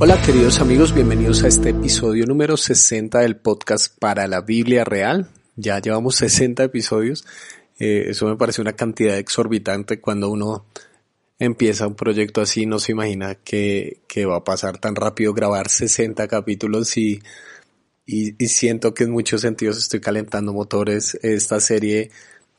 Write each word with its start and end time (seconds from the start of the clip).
Hola 0.00 0.22
queridos 0.22 0.60
amigos, 0.60 0.94
bienvenidos 0.94 1.42
a 1.42 1.48
este 1.48 1.70
episodio 1.70 2.24
número 2.24 2.56
60 2.56 3.18
del 3.18 3.34
podcast 3.34 3.98
para 3.98 4.28
la 4.28 4.42
Biblia 4.42 4.84
Real. 4.84 5.28
Ya 5.56 5.80
llevamos 5.80 6.14
60 6.14 6.62
episodios. 6.62 7.26
Eh, 7.80 8.06
eso 8.10 8.26
me 8.28 8.36
parece 8.36 8.60
una 8.60 8.74
cantidad 8.74 9.18
exorbitante 9.18 10.00
cuando 10.00 10.30
uno 10.30 10.66
empieza 11.40 11.88
un 11.88 11.96
proyecto 11.96 12.40
así, 12.40 12.64
no 12.64 12.78
se 12.78 12.92
imagina 12.92 13.34
que, 13.34 14.02
que 14.06 14.24
va 14.24 14.36
a 14.36 14.44
pasar 14.44 14.78
tan 14.78 14.94
rápido 14.94 15.34
grabar 15.34 15.68
60 15.68 16.28
capítulos 16.28 16.96
y, 16.96 17.20
y, 18.06 18.40
y, 18.40 18.48
siento 18.48 18.94
que 18.94 19.02
en 19.02 19.10
muchos 19.10 19.40
sentidos 19.40 19.78
estoy 19.78 19.98
calentando 19.98 20.52
motores. 20.52 21.18
Esta 21.22 21.58
serie 21.58 22.12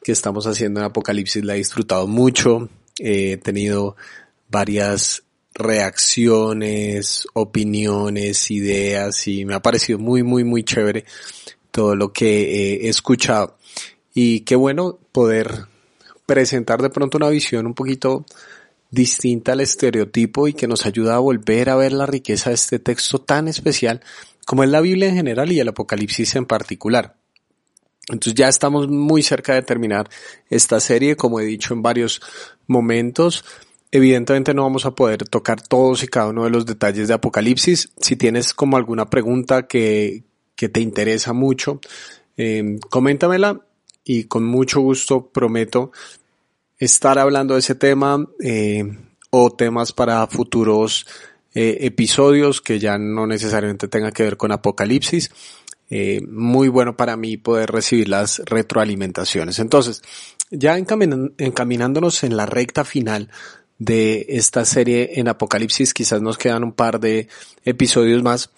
que 0.03 0.11
estamos 0.11 0.45
haciendo 0.45 0.81
en 0.81 0.87
Apocalipsis 0.87 1.45
la 1.45 1.55
he 1.55 1.59
disfrutado 1.59 2.05
mucho. 2.05 2.67
he 2.97 3.37
tenido 3.37 3.95
varias 4.49 5.23
reacciones, 5.59 7.27
opiniones, 7.33 8.49
ideas 8.49 9.27
y 9.27 9.45
me 9.45 9.53
ha 9.53 9.61
parecido 9.61 9.99
muy, 9.99 10.23
muy, 10.23 10.43
muy 10.43 10.63
chévere 10.63 11.05
todo 11.71 11.95
lo 11.95 12.11
que 12.11 12.85
he 12.85 12.89
escuchado. 12.89 13.57
Y 14.13 14.41
qué 14.41 14.55
bueno 14.55 14.97
poder 15.11 15.65
presentar 16.25 16.81
de 16.81 16.89
pronto 16.89 17.17
una 17.17 17.29
visión 17.29 17.67
un 17.67 17.73
poquito 17.73 18.25
distinta 18.91 19.51
al 19.51 19.61
estereotipo 19.61 20.47
y 20.47 20.53
que 20.53 20.67
nos 20.67 20.85
ayuda 20.85 21.15
a 21.15 21.19
volver 21.19 21.69
a 21.69 21.75
ver 21.75 21.93
la 21.93 22.05
riqueza 22.05 22.49
de 22.49 22.55
este 22.55 22.79
texto 22.79 23.19
tan 23.19 23.47
especial 23.47 24.01
como 24.45 24.63
es 24.63 24.69
la 24.69 24.81
Biblia 24.81 25.09
en 25.09 25.15
general 25.15 25.51
y 25.51 25.59
el 25.59 25.67
Apocalipsis 25.67 26.35
en 26.35 26.45
particular. 26.45 27.15
Entonces 28.07 28.33
ya 28.33 28.47
estamos 28.47 28.87
muy 28.87 29.21
cerca 29.21 29.53
de 29.53 29.61
terminar 29.61 30.09
esta 30.49 30.79
serie, 30.79 31.15
como 31.15 31.39
he 31.39 31.45
dicho 31.45 31.75
en 31.75 31.83
varios 31.83 32.21
momentos. 32.65 33.45
Evidentemente 33.91 34.53
no 34.53 34.63
vamos 34.63 34.85
a 34.85 34.91
poder 34.91 35.27
tocar 35.27 35.61
todos 35.61 36.03
y 36.03 36.07
cada 36.07 36.27
uno 36.27 36.43
de 36.43 36.51
los 36.51 36.65
detalles 36.65 37.07
de 37.07 37.15
Apocalipsis. 37.15 37.91
Si 37.99 38.15
tienes 38.15 38.53
como 38.53 38.77
alguna 38.77 39.09
pregunta 39.09 39.67
que, 39.67 40.23
que 40.55 40.67
te 40.67 40.81
interesa 40.81 41.31
mucho, 41.31 41.79
eh, 42.35 42.77
coméntamela 42.89 43.61
y 44.03 44.25
con 44.25 44.43
mucho 44.43 44.81
gusto 44.81 45.29
prometo 45.29 45.91
estar 46.77 47.17
hablando 47.17 47.53
de 47.53 47.61
ese 47.61 47.75
tema 47.75 48.27
eh, 48.43 48.83
o 49.29 49.51
temas 49.51 49.93
para 49.93 50.27
futuros 50.27 51.07
eh, 51.53 51.77
episodios 51.81 52.61
que 52.61 52.77
ya 52.77 52.97
no 52.97 53.25
necesariamente 53.25 53.87
tengan 53.87 54.11
que 54.11 54.23
ver 54.23 54.37
con 54.37 54.51
Apocalipsis. 54.51 55.31
Muy 56.27 56.67
bueno 56.67 56.95
para 56.95 57.17
mí 57.17 57.37
poder 57.37 57.71
recibir 57.71 58.09
las 58.09 58.39
retroalimentaciones. 58.45 59.57
Entonces, 59.57 60.03
ya 60.51 60.77
encaminándonos 60.77 62.23
en 62.23 62.37
la 62.37 62.45
recta 62.45 62.83
final 62.83 63.31
de 63.79 64.25
esta 64.29 64.65
serie 64.65 65.11
en 65.15 65.27
Apocalipsis. 65.27 65.93
Quizás 65.93 66.21
nos 66.21 66.37
quedan 66.37 66.63
un 66.63 66.73
par 66.73 66.99
de 66.99 67.27
episodios 67.65 68.21
más. 68.21 68.51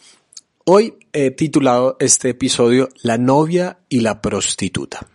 Hoy 0.66 0.95
he 1.13 1.31
titulado 1.31 1.95
este 2.00 2.30
episodio 2.30 2.89
La 3.02 3.17
novia 3.17 3.80
y 3.88 4.02
la 4.02 4.22
prostituta. 4.22 5.08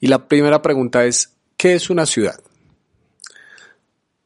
Y 0.00 0.06
la 0.06 0.28
primera 0.28 0.62
pregunta 0.62 1.04
es, 1.04 1.32
¿qué 1.56 1.74
es 1.74 1.90
una 1.90 2.06
ciudad? 2.06 2.40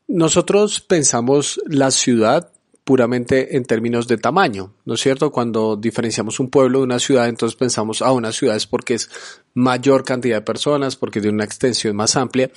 Nosotros 0.08 0.80
pensamos 0.80 1.60
la 1.66 1.90
ciudad 1.90 2.52
puramente 2.84 3.56
en 3.56 3.64
términos 3.64 4.06
de 4.06 4.16
tamaño, 4.16 4.72
¿no 4.84 4.94
es 4.94 5.00
cierto? 5.00 5.32
Cuando 5.32 5.74
diferenciamos 5.74 6.38
un 6.38 6.48
pueblo 6.48 6.78
de 6.78 6.84
una 6.84 7.00
ciudad, 7.00 7.28
entonces 7.28 7.56
pensamos, 7.56 8.00
ah, 8.00 8.12
una 8.12 8.30
ciudad 8.30 8.54
es 8.54 8.68
porque 8.68 8.94
es 8.94 9.10
mayor 9.54 10.04
cantidad 10.04 10.36
de 10.36 10.42
personas, 10.42 10.94
porque 10.94 11.20
tiene 11.20 11.34
una 11.34 11.44
extensión 11.44 11.96
más 11.96 12.14
amplia, 12.14 12.48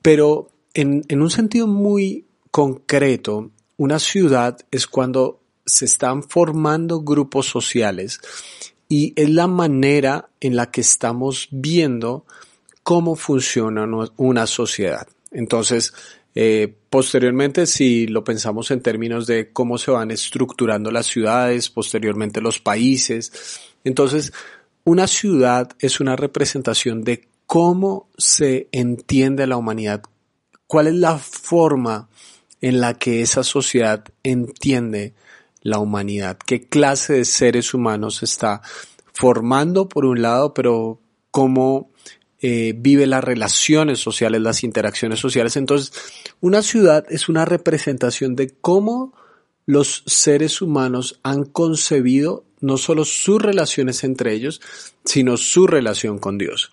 pero 0.00 0.48
en, 0.74 1.22
un 1.22 1.30
sentido 1.30 1.66
muy 1.66 2.26
concreto, 2.50 3.50
una 3.76 3.98
ciudad 3.98 4.58
es 4.70 4.86
cuando 4.86 5.40
se 5.64 5.86
están 5.86 6.22
formando 6.22 7.00
grupos 7.00 7.46
sociales 7.46 8.20
y 8.88 9.12
es 9.16 9.30
la 9.30 9.46
manera 9.46 10.28
en 10.40 10.56
la 10.56 10.70
que 10.70 10.82
estamos 10.82 11.48
viendo 11.50 12.26
cómo 12.82 13.16
funciona 13.16 13.88
una 14.16 14.46
sociedad. 14.46 15.08
Entonces, 15.30 15.94
eh, 16.34 16.74
posteriormente, 16.90 17.66
si 17.66 18.06
lo 18.06 18.24
pensamos 18.24 18.70
en 18.70 18.82
términos 18.82 19.26
de 19.26 19.52
cómo 19.52 19.78
se 19.78 19.90
van 19.90 20.10
estructurando 20.10 20.90
las 20.90 21.06
ciudades, 21.06 21.70
posteriormente 21.70 22.40
los 22.40 22.58
países, 22.60 23.32
entonces, 23.84 24.32
una 24.84 25.06
ciudad 25.06 25.70
es 25.78 26.00
una 26.00 26.16
representación 26.16 27.04
de 27.04 27.28
cómo 27.46 28.08
se 28.18 28.68
entiende 28.72 29.46
la 29.46 29.56
humanidad, 29.56 30.02
cuál 30.66 30.88
es 30.88 30.94
la 30.94 31.18
forma 31.18 32.08
en 32.60 32.80
la 32.80 32.94
que 32.94 33.20
esa 33.20 33.42
sociedad 33.42 34.04
entiende 34.22 35.14
la 35.60 35.78
humanidad, 35.78 36.38
qué 36.44 36.68
clase 36.68 37.14
de 37.14 37.24
seres 37.24 37.74
humanos 37.74 38.22
está 38.22 38.60
formando 39.12 39.88
por 39.88 40.04
un 40.04 40.20
lado, 40.20 40.52
pero 40.52 41.00
cómo 41.30 41.90
eh, 42.40 42.74
vive 42.76 43.06
las 43.06 43.24
relaciones 43.24 44.00
sociales, 44.00 44.42
las 44.42 44.64
interacciones 44.64 45.18
sociales. 45.18 45.56
Entonces, 45.56 45.92
una 46.42 46.60
ciudad 46.60 47.06
es 47.08 47.30
una 47.30 47.46
representación 47.46 48.36
de 48.36 48.50
cómo 48.50 49.14
los 49.64 50.02
seres 50.06 50.60
humanos 50.60 51.18
han 51.22 51.44
concebido 51.44 52.44
no 52.60 52.76
solo 52.76 53.06
sus 53.06 53.40
relaciones 53.40 54.04
entre 54.04 54.34
ellos, 54.34 54.60
sino 55.06 55.38
su 55.38 55.66
relación 55.66 56.18
con 56.18 56.36
Dios. 56.36 56.70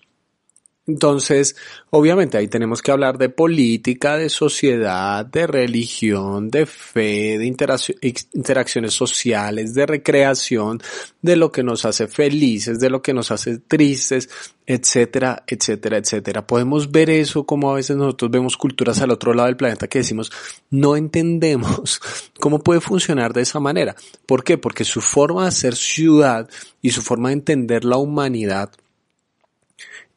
Entonces, 0.92 1.56
obviamente 1.88 2.36
ahí 2.36 2.48
tenemos 2.48 2.82
que 2.82 2.90
hablar 2.90 3.16
de 3.16 3.30
política, 3.30 4.18
de 4.18 4.28
sociedad, 4.28 5.24
de 5.24 5.46
religión, 5.46 6.50
de 6.50 6.66
fe, 6.66 7.38
de 7.38 7.46
interacciones 7.46 8.92
sociales, 8.92 9.72
de 9.72 9.86
recreación, 9.86 10.82
de 11.22 11.36
lo 11.36 11.50
que 11.50 11.62
nos 11.62 11.86
hace 11.86 12.08
felices, 12.08 12.78
de 12.78 12.90
lo 12.90 13.00
que 13.00 13.14
nos 13.14 13.30
hace 13.30 13.56
tristes, 13.56 14.28
etcétera, 14.66 15.44
etcétera, 15.46 15.96
etcétera. 15.96 16.46
Podemos 16.46 16.90
ver 16.90 17.08
eso 17.08 17.46
como 17.46 17.70
a 17.70 17.76
veces 17.76 17.96
nosotros 17.96 18.30
vemos 18.30 18.58
culturas 18.58 19.00
al 19.00 19.12
otro 19.12 19.32
lado 19.32 19.46
del 19.46 19.56
planeta 19.56 19.88
que 19.88 20.00
decimos, 20.00 20.30
no 20.68 20.94
entendemos 20.94 22.02
cómo 22.38 22.58
puede 22.58 22.82
funcionar 22.82 23.32
de 23.32 23.40
esa 23.40 23.60
manera. 23.60 23.96
¿Por 24.26 24.44
qué? 24.44 24.58
Porque 24.58 24.84
su 24.84 25.00
forma 25.00 25.46
de 25.46 25.52
ser 25.52 25.74
ciudad 25.74 26.50
y 26.82 26.90
su 26.90 27.00
forma 27.00 27.30
de 27.30 27.34
entender 27.34 27.82
la 27.86 27.96
humanidad 27.96 28.70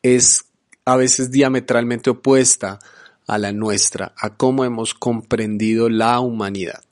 es 0.06 0.45
a 0.86 0.96
veces 0.96 1.32
diametralmente 1.32 2.12
opuesta 2.12 2.80
a 3.28 3.38
la 3.38 3.52
nuestra, 3.52 4.14
a 4.18 4.36
cómo 4.36 4.64
hemos 4.66 4.94
comprendido 4.94 5.90
la 5.90 6.20
humanidad. 6.20 6.84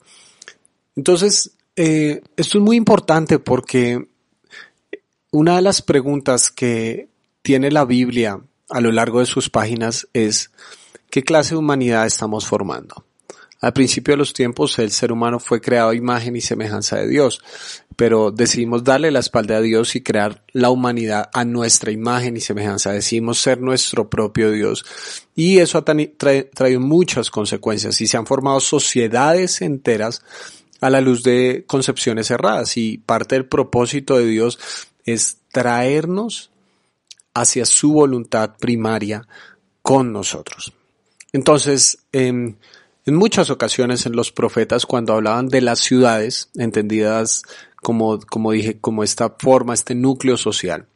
Entonces, 0.96 1.52
eh, 1.76 2.22
esto 2.36 2.58
es 2.58 2.64
muy 2.64 2.76
importante 2.76 3.38
porque 3.38 4.08
una 5.30 5.56
de 5.56 5.62
las 5.62 5.82
preguntas 5.82 6.50
que 6.50 7.08
tiene 7.42 7.70
la 7.70 7.84
Biblia 7.84 8.40
a 8.68 8.80
lo 8.80 8.92
largo 8.92 9.20
de 9.20 9.26
sus 9.26 9.50
páginas 9.50 10.08
es, 10.12 10.50
¿qué 11.10 11.22
clase 11.22 11.50
de 11.50 11.58
humanidad 11.58 12.06
estamos 12.06 12.46
formando? 12.46 13.04
Al 13.60 13.72
principio 13.72 14.12
de 14.12 14.18
los 14.18 14.32
tiempos 14.32 14.78
el 14.78 14.90
ser 14.90 15.10
humano 15.10 15.40
fue 15.40 15.60
creado 15.60 15.90
a 15.90 15.94
imagen 15.94 16.36
y 16.36 16.40
semejanza 16.40 16.96
de 16.96 17.08
Dios, 17.08 17.40
pero 17.96 18.30
decidimos 18.30 18.84
darle 18.84 19.10
la 19.10 19.20
espalda 19.20 19.56
a 19.56 19.60
Dios 19.60 19.94
y 19.96 20.02
crear 20.02 20.44
la 20.52 20.70
humanidad 20.70 21.30
a 21.32 21.44
nuestra 21.44 21.92
imagen 21.92 22.36
y 22.36 22.40
semejanza. 22.40 22.92
Decidimos 22.92 23.38
ser 23.38 23.60
nuestro 23.60 24.08
propio 24.10 24.50
Dios. 24.50 24.84
Y 25.34 25.58
eso 25.58 25.78
ha 25.78 25.84
traído 25.84 26.80
muchas 26.80 27.30
consecuencias 27.30 28.00
y 28.00 28.06
se 28.06 28.16
han 28.16 28.26
formado 28.26 28.60
sociedades 28.60 29.62
enteras 29.62 30.22
a 30.80 30.90
la 30.90 31.00
luz 31.00 31.22
de 31.22 31.64
concepciones 31.66 32.30
erradas. 32.30 32.76
Y 32.76 32.98
parte 32.98 33.34
del 33.34 33.46
propósito 33.46 34.16
de 34.18 34.26
Dios 34.26 34.58
es 35.04 35.38
traernos 35.52 36.50
hacia 37.34 37.64
su 37.64 37.92
voluntad 37.92 38.56
primaria 38.58 39.26
con 39.82 40.12
nosotros. 40.12 40.72
Entonces, 41.32 41.98
eh, 42.12 42.54
en 43.06 43.16
muchas 43.16 43.50
ocasiones 43.50 44.06
en 44.06 44.16
los 44.16 44.32
profetas 44.32 44.86
cuando 44.86 45.12
hablaban 45.12 45.48
de 45.48 45.60
las 45.60 45.80
ciudades, 45.80 46.48
entendidas 46.54 47.42
como, 47.84 48.18
como 48.18 48.50
dije, 48.50 48.80
como 48.80 49.04
esta 49.04 49.36
forma, 49.38 49.74
este 49.74 49.94
núcleo 49.94 50.36
social, 50.36 50.88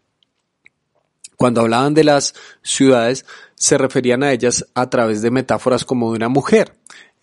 cuando 1.36 1.60
hablaban 1.60 1.94
de 1.94 2.02
las 2.02 2.34
ciudades, 2.62 3.24
se 3.54 3.78
referían 3.78 4.24
a 4.24 4.32
ellas 4.32 4.66
a 4.74 4.90
través 4.90 5.22
de 5.22 5.30
metáforas 5.30 5.84
como 5.84 6.10
de 6.10 6.16
una 6.16 6.28
mujer. 6.28 6.74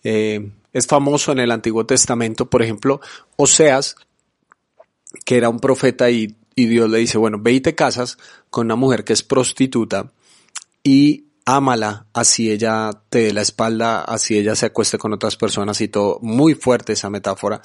Eh, 0.04 0.52
es 0.72 0.86
famoso 0.86 1.32
en 1.32 1.40
el 1.40 1.50
Antiguo 1.50 1.84
Testamento, 1.84 2.48
por 2.48 2.62
ejemplo, 2.62 3.02
Oseas, 3.36 3.96
que 5.26 5.36
era 5.36 5.50
un 5.50 5.60
profeta 5.60 6.10
y, 6.10 6.34
y 6.54 6.66
Dios 6.66 6.88
le 6.88 6.98
dice, 6.98 7.18
bueno, 7.18 7.38
ve 7.40 7.52
y 7.52 7.60
te 7.60 7.74
casas 7.74 8.16
con 8.48 8.68
una 8.68 8.76
mujer 8.76 9.04
que 9.04 9.12
es 9.12 9.22
prostituta 9.22 10.12
y 10.82 11.26
ámala, 11.44 12.06
así 12.12 12.50
ella 12.50 12.90
te 13.08 13.18
dé 13.18 13.32
la 13.32 13.40
espalda, 13.42 14.02
así 14.02 14.36
ella 14.36 14.54
se 14.56 14.66
acueste 14.66 14.98
con 14.98 15.12
otras 15.12 15.36
personas 15.36 15.80
y 15.80 15.88
todo. 15.88 16.18
Muy 16.20 16.54
fuerte 16.54 16.94
esa 16.94 17.08
metáfora, 17.10 17.62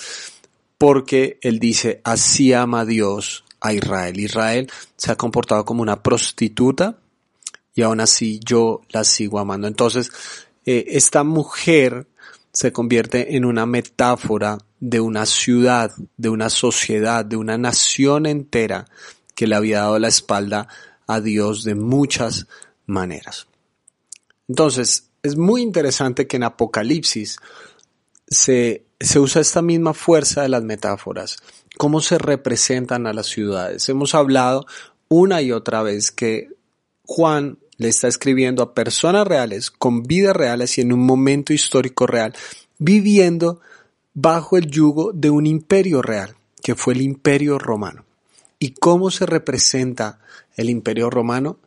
porque 0.82 1.38
él 1.44 1.60
dice, 1.60 2.02
así 2.04 2.54
ama 2.54 2.86
Dios 2.86 3.44
a 3.60 3.72
Israel. 3.72 4.20
Israel 4.20 4.72
se 4.98 5.12
ha 5.12 5.16
comportado 5.16 5.64
como 5.64 5.84
una 5.84 6.02
prostituta 6.02 6.98
y 7.76 7.84
aún 7.84 8.00
así 8.00 8.40
yo 8.44 8.82
la 8.90 9.04
sigo 9.04 9.38
amando. 9.38 9.68
Entonces, 9.68 10.10
eh, 10.66 10.86
esta 10.88 11.24
mujer 11.24 12.08
se 12.52 12.72
convierte 12.74 13.36
en 13.36 13.46
una 13.46 13.68
metáfora 13.68 14.58
de 14.80 15.00
una 15.00 15.28
ciudad, 15.28 15.92
de 16.18 16.30
una 16.30 16.50
sociedad, 16.50 17.26
de 17.26 17.36
una 17.36 17.60
nación 17.60 18.26
entera 18.26 18.88
que 19.36 19.46
le 19.46 19.54
había 19.54 19.82
dado 19.82 20.00
la 20.00 20.08
espalda 20.08 20.68
a 21.06 21.22
Dios 21.22 21.64
de 21.64 21.76
muchas 21.76 22.48
maneras. 22.88 23.46
Entonces, 24.48 25.12
es 25.22 25.38
muy 25.38 25.62
interesante 25.62 26.26
que 26.26 26.38
en 26.38 26.44
Apocalipsis 26.44 27.38
se, 28.28 28.88
se 29.02 29.20
usa 29.20 29.42
esta 29.42 29.62
misma 29.62 29.94
fuerza 29.94 30.42
de 30.42 30.50
las 30.50 30.64
metáforas, 30.64 31.38
cómo 31.78 32.02
se 32.02 32.18
representan 32.18 33.08
a 33.08 33.14
las 33.14 33.28
ciudades. 33.28 33.88
Hemos 33.90 34.16
hablado 34.16 34.66
una 35.10 35.42
y 35.42 35.52
otra 35.52 35.84
vez 35.84 36.12
que 36.12 36.50
Juan 37.06 37.58
le 37.78 37.90
está 37.90 38.08
escribiendo 38.08 38.62
a 38.62 38.74
personas 38.74 39.26
reales, 39.28 39.72
con 39.72 40.04
vidas 40.04 40.36
reales 40.36 40.78
y 40.78 40.82
en 40.82 40.94
un 40.94 41.06
momento 41.06 41.52
histórico 41.52 42.06
real, 42.06 42.34
viviendo 42.78 43.60
bajo 44.14 44.58
el 44.58 44.68
yugo 44.68 45.12
de 45.14 45.30
un 45.30 45.48
imperio 45.48 46.02
real, 46.02 46.36
que 46.62 46.76
fue 46.76 46.94
el 46.94 47.02
imperio 47.02 47.58
romano. 47.58 48.06
¿Y 48.60 48.74
cómo 48.74 49.10
se 49.10 49.26
representa 49.26 50.20
el 50.56 50.70
imperio 50.70 51.10
romano? 51.10 51.58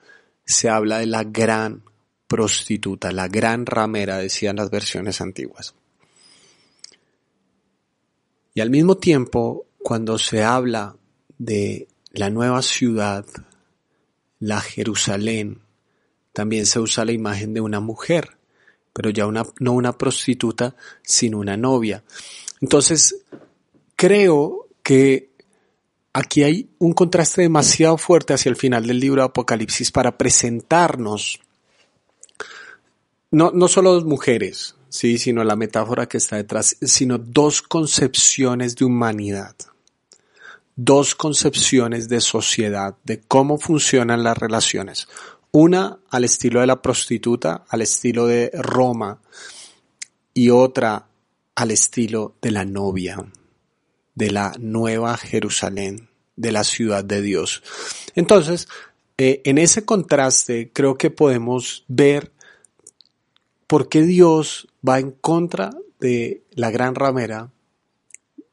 Se 0.44 0.68
habla 0.68 0.98
de 0.98 1.06
la 1.06 1.24
gran 1.24 1.82
prostituta, 2.28 3.10
la 3.10 3.26
gran 3.26 3.66
ramera, 3.66 4.18
decían 4.18 4.56
las 4.56 4.70
versiones 4.70 5.20
antiguas. 5.20 5.74
Y 8.54 8.60
al 8.60 8.70
mismo 8.70 8.96
tiempo, 8.96 9.66
cuando 9.82 10.16
se 10.18 10.42
habla 10.42 10.96
de 11.38 11.88
la 12.12 12.30
nueva 12.30 12.62
ciudad, 12.62 13.26
la 14.38 14.60
Jerusalén, 14.60 15.60
también 16.32 16.64
se 16.66 16.78
usa 16.78 17.04
la 17.04 17.12
imagen 17.12 17.52
de 17.52 17.60
una 17.60 17.80
mujer, 17.80 18.38
pero 18.92 19.10
ya 19.10 19.26
una, 19.26 19.44
no 19.58 19.72
una 19.72 19.98
prostituta, 19.98 20.76
sino 21.02 21.38
una 21.38 21.56
novia. 21.56 22.04
Entonces, 22.60 23.24
creo 23.96 24.68
que 24.82 25.30
aquí 26.12 26.44
hay 26.44 26.70
un 26.78 26.92
contraste 26.92 27.42
demasiado 27.42 27.98
fuerte 27.98 28.34
hacia 28.34 28.50
el 28.50 28.56
final 28.56 28.86
del 28.86 29.00
libro 29.00 29.22
de 29.22 29.26
Apocalipsis 29.26 29.90
para 29.90 30.16
presentarnos 30.16 31.40
no, 33.34 33.50
no 33.50 33.66
solo 33.66 33.92
dos 33.92 34.04
mujeres, 34.04 34.76
sí, 34.94 35.18
sino 35.18 35.42
la 35.42 35.56
metáfora 35.56 36.06
que 36.06 36.18
está 36.18 36.36
detrás, 36.36 36.76
sino 36.80 37.18
dos 37.18 37.62
concepciones 37.62 38.76
de 38.76 38.84
humanidad, 38.84 39.56
dos 40.76 41.16
concepciones 41.16 42.08
de 42.08 42.20
sociedad, 42.20 42.94
de 43.02 43.20
cómo 43.20 43.58
funcionan 43.58 44.22
las 44.22 44.38
relaciones. 44.38 45.08
Una 45.50 45.98
al 46.10 46.22
estilo 46.22 46.60
de 46.60 46.68
la 46.68 46.80
prostituta, 46.80 47.64
al 47.68 47.82
estilo 47.82 48.28
de 48.28 48.52
Roma, 48.54 49.20
y 50.32 50.50
otra 50.50 51.08
al 51.56 51.72
estilo 51.72 52.36
de 52.40 52.52
la 52.52 52.64
novia, 52.64 53.16
de 54.14 54.30
la 54.30 54.54
nueva 54.60 55.16
Jerusalén, 55.16 56.08
de 56.36 56.52
la 56.52 56.62
ciudad 56.62 57.04
de 57.04 57.20
Dios. 57.20 57.64
Entonces, 58.14 58.68
eh, 59.18 59.42
en 59.44 59.58
ese 59.58 59.84
contraste 59.84 60.70
creo 60.72 60.96
que 60.96 61.10
podemos 61.10 61.84
ver 61.88 62.30
por 63.66 63.88
qué 63.88 64.02
Dios 64.02 64.68
va 64.86 64.98
en 64.98 65.12
contra 65.12 65.70
de 66.00 66.42
la 66.52 66.70
gran 66.70 66.94
ramera, 66.94 67.50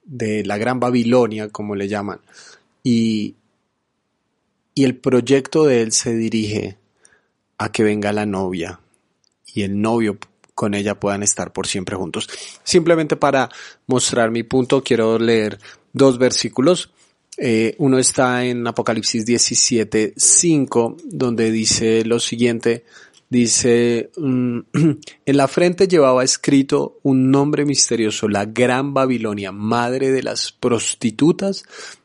de 0.04 0.44
la 0.46 0.58
gran 0.58 0.80
Babilonia, 0.80 1.50
como 1.50 1.76
le 1.76 1.88
llaman, 1.88 2.20
y, 2.84 3.36
y 4.74 4.84
el 4.84 4.96
proyecto 4.98 5.66
de 5.66 5.82
él 5.82 5.92
se 5.92 6.16
dirige 6.16 6.78
a 7.58 7.72
que 7.72 7.84
venga 7.84 8.12
la 8.14 8.26
novia 8.26 8.80
y 9.54 9.64
el 9.64 9.80
novio 9.80 10.18
con 10.56 10.74
ella 10.74 11.00
puedan 11.00 11.24
estar 11.24 11.54
por 11.54 11.68
siempre 11.68 11.96
juntos. 11.96 12.30
Simplemente 12.64 13.16
para 13.16 13.50
mostrar 13.88 14.32
mi 14.32 14.44
punto, 14.44 14.84
quiero 14.84 15.18
leer 15.20 15.60
dos 15.94 16.18
versículos. 16.18 16.92
Eh, 17.38 17.76
uno 17.80 17.98
está 17.98 18.46
en 18.46 18.68
Apocalipsis 18.68 19.26
17, 19.26 20.14
5, 20.16 20.98
donde 21.06 21.52
dice 21.52 22.06
lo 22.06 22.20
siguiente, 22.20 22.86
dice, 23.32 24.12
mm, 24.18 24.60
en 25.26 25.38
la 25.38 25.48
frente 25.48 25.88
llevaba 25.88 26.24
escrito 26.24 27.00
un 27.02 27.32
nombre 27.32 27.66
misterioso, 27.66 28.28
la 28.28 28.46
Gran 28.46 28.94
Babilonia, 28.94 29.52
madre 29.52 30.12
de 30.12 30.22
las 30.22 30.52
prostitutas 30.52 31.64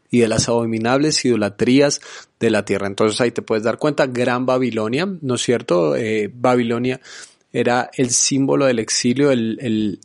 y 0.08 0.20
de 0.20 0.28
las 0.28 0.49
abominables 0.49 1.23
idolatrías 1.25 2.00
de 2.38 2.50
la 2.50 2.64
tierra. 2.64 2.87
Entonces 2.87 3.20
ahí 3.20 3.32
te 3.32 3.43
puedes 3.43 3.64
dar 3.64 3.76
cuenta, 3.76 4.06
Gran 4.06 4.46
Babilonia, 4.46 5.06
¿no 5.20 5.34
es 5.34 5.43
cierto? 5.43 5.96
Eh, 5.96 6.31
Babilonia 6.32 7.00
era 7.52 7.90
el 7.96 8.11
símbolo 8.11 8.67
del 8.67 8.79
exilio, 8.79 9.32
el, 9.32 9.58
el, 9.61 10.00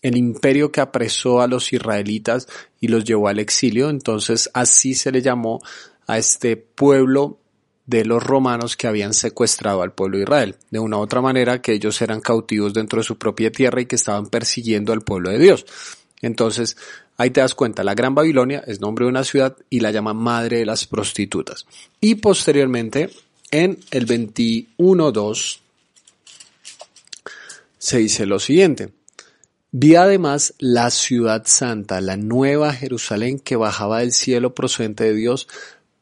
el 0.00 0.16
imperio 0.16 0.72
que 0.72 0.80
apresó 0.80 1.42
a 1.42 1.48
los 1.48 1.70
israelitas 1.74 2.48
y 2.80 2.88
los 2.88 3.04
llevó 3.04 3.28
al 3.28 3.40
exilio. 3.40 3.90
Entonces 3.90 4.48
así 4.54 4.94
se 4.94 5.12
le 5.12 5.20
llamó 5.20 5.60
a 6.06 6.16
este 6.16 6.56
pueblo 6.56 7.40
de 7.86 8.04
los 8.04 8.22
romanos 8.22 8.76
que 8.76 8.86
habían 8.86 9.14
secuestrado 9.14 9.82
al 9.82 9.92
pueblo 9.92 10.18
de 10.18 10.24
Israel. 10.24 10.56
De 10.70 10.78
una 10.78 10.98
u 10.98 11.00
otra 11.00 11.20
manera 11.20 11.62
que 11.62 11.72
ellos 11.72 12.00
eran 12.02 12.20
cautivos 12.20 12.74
dentro 12.74 12.98
de 12.98 13.04
su 13.04 13.16
propia 13.16 13.50
tierra 13.50 13.80
y 13.80 13.86
que 13.86 13.96
estaban 13.96 14.26
persiguiendo 14.26 14.92
al 14.92 15.02
pueblo 15.02 15.30
de 15.30 15.38
Dios. 15.38 15.64
Entonces, 16.20 16.76
Ahí 17.18 17.30
te 17.30 17.40
das 17.40 17.54
cuenta, 17.54 17.82
la 17.82 17.94
Gran 17.94 18.14
Babilonia 18.14 18.62
es 18.66 18.80
nombre 18.80 19.04
de 19.04 19.10
una 19.10 19.24
ciudad 19.24 19.56
y 19.70 19.80
la 19.80 19.90
llama 19.90 20.12
madre 20.12 20.58
de 20.58 20.66
las 20.66 20.86
prostitutas. 20.86 21.66
Y 21.98 22.16
posteriormente, 22.16 23.10
en 23.50 23.78
el 23.90 24.06
21.2, 24.06 25.60
se 27.78 27.98
dice 27.98 28.26
lo 28.26 28.38
siguiente. 28.38 28.90
Vi 29.70 29.94
además 29.94 30.54
la 30.58 30.90
ciudad 30.90 31.44
santa, 31.46 32.00
la 32.00 32.16
nueva 32.16 32.72
Jerusalén 32.72 33.38
que 33.38 33.56
bajaba 33.56 34.00
del 34.00 34.12
cielo 34.12 34.54
procedente 34.54 35.04
de 35.04 35.14
Dios, 35.14 35.48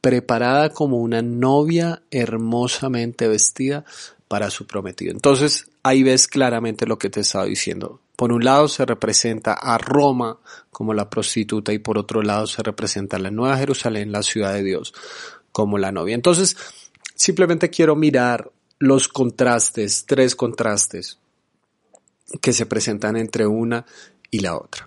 preparada 0.04 0.68
como 0.68 0.98
una 0.98 1.22
novia 1.22 2.02
hermosamente 2.10 3.26
vestida 3.26 3.86
para 4.28 4.50
su 4.50 4.66
prometido. 4.66 5.12
Entonces, 5.12 5.70
ahí 5.82 6.02
ves 6.02 6.28
claramente 6.28 6.84
lo 6.84 6.98
que 6.98 7.08
te 7.08 7.20
estaba 7.20 7.46
diciendo. 7.46 8.02
Por 8.14 8.30
un 8.30 8.44
lado 8.44 8.68
se 8.68 8.84
representa 8.84 9.54
a 9.54 9.78
Roma 9.78 10.40
como 10.70 10.92
la 10.92 11.08
prostituta 11.08 11.72
y 11.72 11.78
por 11.78 11.96
otro 11.96 12.20
lado 12.20 12.46
se 12.46 12.62
representa 12.62 13.16
a 13.16 13.20
la 13.20 13.30
Nueva 13.30 13.56
Jerusalén, 13.56 14.12
la 14.12 14.22
ciudad 14.22 14.52
de 14.52 14.62
Dios, 14.62 14.92
como 15.52 15.78
la 15.78 15.90
novia. 15.90 16.14
Entonces, 16.14 16.54
simplemente 17.14 17.70
quiero 17.70 17.96
mirar 17.96 18.50
los 18.78 19.08
contrastes, 19.08 20.04
tres 20.04 20.36
contrastes 20.36 21.18
que 22.43 22.52
se 22.52 22.67
presentan 22.67 23.17
entre 23.17 23.46
una 23.46 23.86
y 24.31 24.40
la 24.40 24.55
otra. 24.55 24.86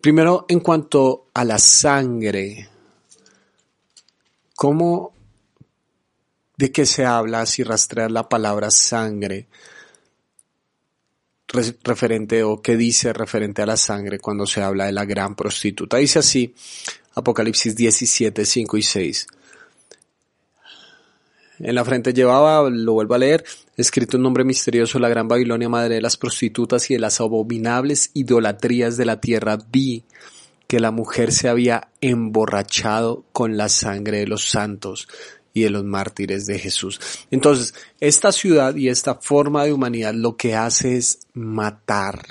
Primero, 0.00 0.44
en 0.48 0.58
cuanto 0.58 1.28
a 1.34 1.44
la 1.44 1.60
sangre, 1.60 2.73
¿cómo, 4.64 5.12
de 6.56 6.72
qué 6.72 6.86
se 6.86 7.04
habla 7.04 7.44
si 7.44 7.62
rastrear 7.62 8.10
la 8.10 8.30
palabra 8.30 8.70
sangre? 8.70 9.46
referente 11.84 12.42
o 12.42 12.62
qué 12.62 12.74
dice 12.74 13.12
referente 13.12 13.60
a 13.60 13.66
la 13.66 13.76
sangre 13.76 14.18
cuando 14.18 14.46
se 14.46 14.62
habla 14.62 14.86
de 14.86 14.92
la 14.92 15.04
gran 15.04 15.36
prostituta. 15.36 15.98
Dice 15.98 16.18
así, 16.18 16.54
Apocalipsis 17.14 17.76
17, 17.76 18.46
5 18.46 18.76
y 18.78 18.82
6. 18.82 19.26
En 21.58 21.74
la 21.74 21.84
frente 21.84 22.14
llevaba, 22.14 22.68
lo 22.70 22.94
vuelvo 22.94 23.14
a 23.14 23.18
leer, 23.18 23.44
escrito 23.76 24.16
un 24.16 24.22
nombre 24.22 24.44
misterioso, 24.44 24.98
la 24.98 25.10
gran 25.10 25.28
Babilonia, 25.28 25.68
madre 25.68 25.96
de 25.96 26.00
las 26.00 26.16
prostitutas 26.16 26.90
y 26.90 26.94
de 26.94 27.00
las 27.00 27.20
abominables 27.20 28.10
idolatrías 28.14 28.96
de 28.96 29.04
la 29.04 29.20
tierra. 29.20 29.58
Vi 29.70 30.04
que 30.66 30.80
la 30.80 30.90
mujer 30.90 31.32
se 31.32 31.48
había 31.48 31.88
emborrachado 32.00 33.24
con 33.32 33.56
la 33.56 33.68
sangre 33.68 34.18
de 34.18 34.26
los 34.26 34.48
santos 34.48 35.08
y 35.52 35.62
de 35.62 35.70
los 35.70 35.84
mártires 35.84 36.46
de 36.46 36.58
Jesús. 36.58 37.00
Entonces, 37.30 37.74
esta 38.00 38.32
ciudad 38.32 38.74
y 38.74 38.88
esta 38.88 39.14
forma 39.14 39.64
de 39.64 39.72
humanidad 39.72 40.14
lo 40.14 40.36
que 40.36 40.56
hace 40.56 40.96
es 40.96 41.20
matar, 41.32 42.26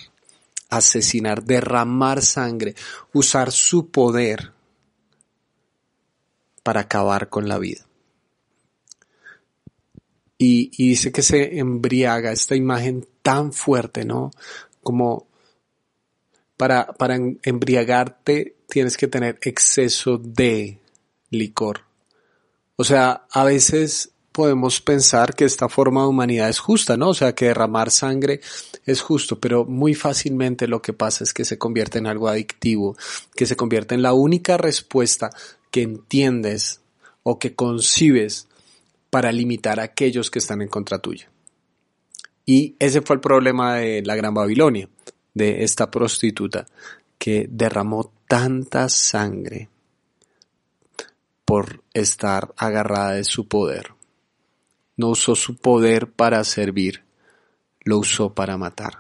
asesinar, 0.70 1.44
derramar 1.44 2.22
sangre, 2.22 2.76
usar 3.14 3.52
su 3.52 3.90
poder 3.90 4.52
para 6.64 6.82
acabar 6.82 7.30
con 7.30 7.48
la 7.48 7.60
vida. 7.60 7.86
Y, 10.38 10.72
dice 10.76 11.14
que 11.14 11.22
se 11.22 11.60
embriaga 11.60 12.34
esta 12.34 12.56
imagen 12.56 13.08
tan 13.22 13.54
fuerte, 13.54 14.04
¿no? 14.04 14.32
Como 14.82 15.28
para, 16.58 16.88
para 16.88 17.16
embriagarte 17.44 18.56
tienes 18.68 18.98
que 18.98 19.08
tener 19.08 19.40
exceso 19.42 20.18
de 20.18 20.80
licor. 21.30 21.82
O 22.76 22.84
sea, 22.84 23.26
a 23.32 23.44
veces 23.44 24.14
podemos 24.34 24.82
pensar 24.82 25.36
que 25.36 25.46
esta 25.46 25.70
forma 25.70 26.02
de 26.02 26.08
humanidad 26.08 26.50
es 26.50 26.60
justa, 26.60 26.98
¿no? 26.98 27.10
O 27.10 27.14
sea, 27.14 27.36
que 27.36 27.46
derramar 27.46 27.92
sangre 27.92 28.42
es 28.86 29.02
justo, 29.02 29.40
pero 29.40 29.64
muy 29.64 29.94
fácilmente 29.94 30.68
lo 30.68 30.82
que 30.82 30.92
pasa 30.92 31.24
es 31.24 31.34
que 31.34 31.46
se 31.46 31.58
convierte 31.58 32.00
en 32.00 32.08
algo 32.08 32.28
adictivo, 32.28 32.98
que 33.36 33.46
se 33.46 33.56
convierte 33.56 33.96
en 33.96 34.02
la 34.02 34.14
única 34.14 34.58
respuesta 34.58 35.30
que 35.72 35.84
entiendes 35.84 36.82
o 37.22 37.40
que 37.40 37.56
concibes 37.56 38.48
para 39.10 39.32
limitar 39.32 39.80
a 39.80 39.84
aquellos 39.84 40.32
que 40.32 40.40
están 40.40 40.62
en 40.62 40.68
contra 40.68 40.98
tuya. 40.98 41.30
Y 42.46 42.76
ese 42.80 43.02
fue 43.02 43.16
el 43.16 43.22
problema 43.22 43.76
de 43.76 44.02
la 44.02 44.16
Gran 44.16 44.34
Babilonia, 44.34 44.90
de 45.34 45.64
esta 45.64 45.90
prostituta, 45.90 46.66
que 47.18 47.48
derramó 47.50 48.12
tanta 48.28 48.90
sangre 48.90 49.70
por 51.46 51.84
estar 51.94 52.54
agarrada 52.58 53.12
de 53.12 53.24
su 53.24 53.48
poder. 53.48 53.94
No 54.98 55.10
usó 55.10 55.36
su 55.36 55.56
poder 55.56 56.12
para 56.12 56.44
servir, 56.44 57.04
lo 57.82 58.00
usó 58.00 58.34
para 58.34 58.58
matar. 58.58 59.00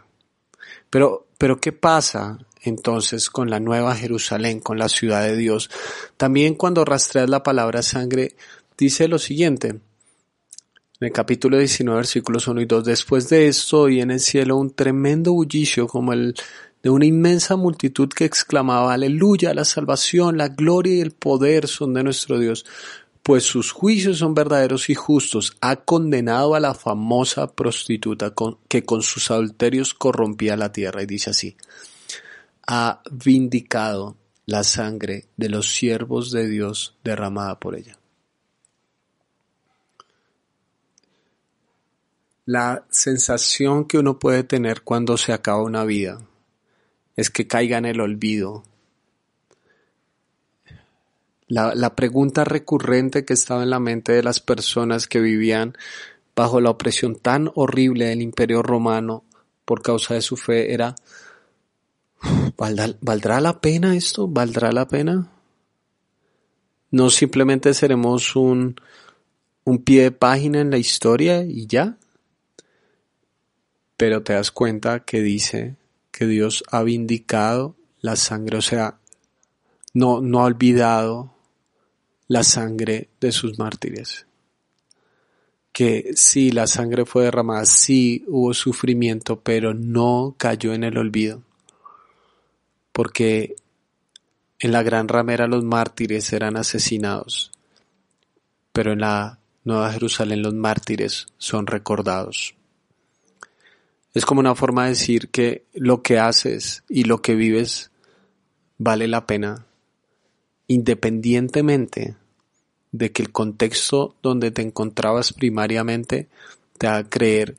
Pero, 0.89 1.27
pero 1.37 1.59
¿qué 1.59 1.71
pasa 1.71 2.37
entonces 2.61 3.29
con 3.29 3.49
la 3.49 3.59
nueva 3.59 3.95
Jerusalén, 3.95 4.59
con 4.59 4.77
la 4.77 4.89
ciudad 4.89 5.23
de 5.23 5.35
Dios? 5.35 5.69
También 6.17 6.55
cuando 6.55 6.85
rastreas 6.85 7.29
la 7.29 7.43
palabra 7.43 7.81
sangre, 7.81 8.35
dice 8.77 9.07
lo 9.07 9.19
siguiente. 9.19 9.79
En 11.03 11.07
el 11.07 11.11
capítulo 11.11 11.57
19, 11.57 11.97
versículos 11.97 12.47
1 12.47 12.61
y 12.61 12.65
2, 12.65 12.85
después 12.85 13.27
de 13.27 13.49
esto 13.49 13.89
y 13.89 13.99
en 13.99 14.09
el 14.09 14.21
cielo 14.21 14.55
un 14.55 14.71
tremendo 14.71 15.33
bullicio 15.33 15.85
como 15.85 16.13
el 16.13 16.33
de 16.81 16.89
una 16.89 17.05
inmensa 17.05 17.57
multitud 17.57 18.07
que 18.07 18.23
exclamaba, 18.23 18.93
aleluya, 18.93 19.53
la 19.53 19.65
salvación, 19.65 20.37
la 20.37 20.47
gloria 20.47 20.95
y 20.95 21.01
el 21.01 21.11
poder 21.11 21.67
son 21.67 21.93
de 21.93 22.05
nuestro 22.05 22.39
Dios, 22.39 22.65
pues 23.21 23.43
sus 23.43 23.73
juicios 23.73 24.19
son 24.19 24.33
verdaderos 24.33 24.89
y 24.89 24.95
justos. 24.95 25.57
Ha 25.59 25.75
condenado 25.75 26.55
a 26.55 26.61
la 26.61 26.73
famosa 26.73 27.53
prostituta 27.53 28.33
que 28.69 28.85
con 28.85 29.01
sus 29.01 29.29
adulterios 29.29 29.93
corrompía 29.93 30.55
la 30.55 30.71
tierra. 30.71 31.03
Y 31.03 31.05
dice 31.05 31.31
así, 31.31 31.57
ha 32.65 33.01
vindicado 33.11 34.15
la 34.45 34.63
sangre 34.63 35.25
de 35.35 35.49
los 35.49 35.67
siervos 35.67 36.31
de 36.31 36.47
Dios 36.47 36.95
derramada 37.03 37.59
por 37.59 37.75
ella. 37.75 37.97
La 42.45 42.85
sensación 42.89 43.85
que 43.85 43.97
uno 43.97 44.19
puede 44.19 44.43
tener 44.43 44.81
cuando 44.81 45.15
se 45.15 45.31
acaba 45.31 45.63
una 45.63 45.85
vida 45.85 46.19
es 47.15 47.29
que 47.29 47.47
caiga 47.47 47.77
en 47.77 47.85
el 47.85 48.01
olvido. 48.01 48.63
La, 51.47 51.95
pregunta 51.95 52.43
recurrente 52.43 53.25
que 53.25 53.33
estaba 53.33 53.63
en 53.63 53.69
la 53.69 53.79
mente 53.79 54.11
de 54.11 54.23
las 54.23 54.39
personas 54.39 55.07
que 55.07 55.19
vivían 55.19 55.77
bajo 56.35 56.59
la 56.59 56.71
opresión 56.71 57.15
tan 57.15 57.51
horrible 57.53 58.07
del 58.07 58.21
imperio 58.21 58.63
romano 58.63 59.23
por 59.63 59.81
causa 59.81 60.15
de 60.15 60.21
su 60.21 60.35
fe 60.35 60.73
era, 60.73 60.95
¿valdrá, 62.57 63.39
la 63.39 63.61
pena 63.61 63.95
esto? 63.95 64.27
¿Valdrá 64.27 64.71
la 64.71 64.87
pena? 64.87 65.29
No 66.91 67.09
simplemente 67.09 67.73
seremos 67.73 68.35
un, 68.35 68.75
un 69.63 69.83
pie 69.83 70.03
de 70.03 70.11
página 70.11 70.59
en 70.59 70.71
la 70.71 70.77
historia 70.77 71.43
y 71.43 71.67
ya. 71.67 71.97
Pero 73.97 74.23
te 74.23 74.33
das 74.33 74.51
cuenta 74.51 75.01
que 75.01 75.21
dice 75.21 75.75
que 76.11 76.25
Dios 76.27 76.63
ha 76.71 76.83
vindicado 76.83 77.75
la 78.01 78.15
sangre, 78.15 78.57
o 78.57 78.61
sea, 78.61 78.99
no, 79.93 80.21
no 80.21 80.41
ha 80.41 80.45
olvidado 80.45 81.33
la 82.27 82.43
sangre 82.43 83.09
de 83.19 83.31
sus 83.31 83.59
mártires. 83.59 84.25
Que 85.71 86.11
sí, 86.15 86.51
la 86.51 86.67
sangre 86.67 87.05
fue 87.05 87.23
derramada, 87.23 87.65
sí 87.65 88.23
hubo 88.27 88.53
sufrimiento, 88.53 89.39
pero 89.41 89.73
no 89.73 90.35
cayó 90.37 90.73
en 90.73 90.83
el 90.83 90.97
olvido. 90.97 91.41
Porque 92.91 93.55
en 94.59 94.71
la 94.71 94.83
gran 94.83 95.07
ramera 95.07 95.47
los 95.47 95.63
mártires 95.63 96.31
eran 96.31 96.57
asesinados, 96.57 97.51
pero 98.71 98.93
en 98.93 98.99
la 98.99 99.39
Nueva 99.63 99.91
Jerusalén 99.91 100.41
los 100.41 100.53
mártires 100.53 101.27
son 101.37 101.67
recordados. 101.67 102.55
Es 104.13 104.25
como 104.25 104.39
una 104.39 104.55
forma 104.55 104.83
de 104.83 104.89
decir 104.89 105.29
que 105.29 105.65
lo 105.73 106.03
que 106.03 106.19
haces 106.19 106.83
y 106.87 107.05
lo 107.05 107.21
que 107.21 107.35
vives 107.35 107.91
vale 108.77 109.07
la 109.07 109.25
pena 109.25 109.65
independientemente 110.67 112.15
de 112.91 113.11
que 113.11 113.23
el 113.23 113.31
contexto 113.31 114.15
donde 114.21 114.51
te 114.51 114.61
encontrabas 114.61 115.33
primariamente 115.33 116.29
te 116.77 116.87
haga 116.87 117.09
creer 117.09 117.57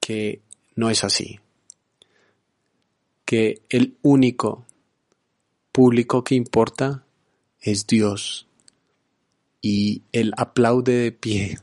que 0.00 0.40
no 0.76 0.88
es 0.88 1.04
así. 1.04 1.40
Que 3.24 3.60
el 3.68 3.96
único 4.02 4.64
público 5.72 6.24
que 6.24 6.34
importa 6.36 7.04
es 7.60 7.86
Dios. 7.86 8.46
Y 9.60 10.02
Él 10.12 10.32
aplaude 10.36 10.92
de 10.92 11.12
pie 11.12 11.58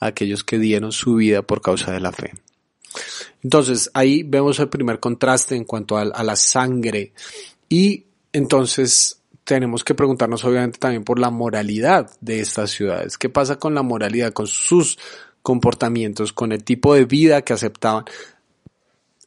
a 0.00 0.06
aquellos 0.06 0.44
que 0.44 0.58
dieron 0.58 0.92
su 0.92 1.14
vida 1.14 1.42
por 1.42 1.62
causa 1.62 1.92
de 1.92 2.00
la 2.00 2.12
fe. 2.12 2.32
Entonces, 3.42 3.90
ahí 3.94 4.22
vemos 4.22 4.58
el 4.58 4.68
primer 4.68 5.00
contraste 5.00 5.56
en 5.56 5.64
cuanto 5.64 5.96
a, 5.96 6.04
la 6.04 6.36
sangre. 6.36 7.12
Y 7.68 8.04
entonces 8.32 9.20
tenemos 9.44 9.82
que 9.82 9.94
preguntarnos 9.94 10.44
obviamente 10.44 10.78
también 10.78 11.04
por 11.04 11.18
la 11.18 11.30
moralidad 11.30 12.10
de 12.20 12.40
estas 12.40 12.70
ciudades. 12.70 13.18
¿Qué 13.18 13.28
pasa 13.28 13.58
con 13.58 13.74
la 13.74 13.82
moralidad, 13.82 14.32
con 14.32 14.46
sus 14.46 14.98
comportamientos, 15.42 16.32
con 16.32 16.52
el 16.52 16.62
tipo 16.62 16.94
de 16.94 17.04
vida 17.04 17.42
que 17.42 17.52
aceptaban 17.52 18.04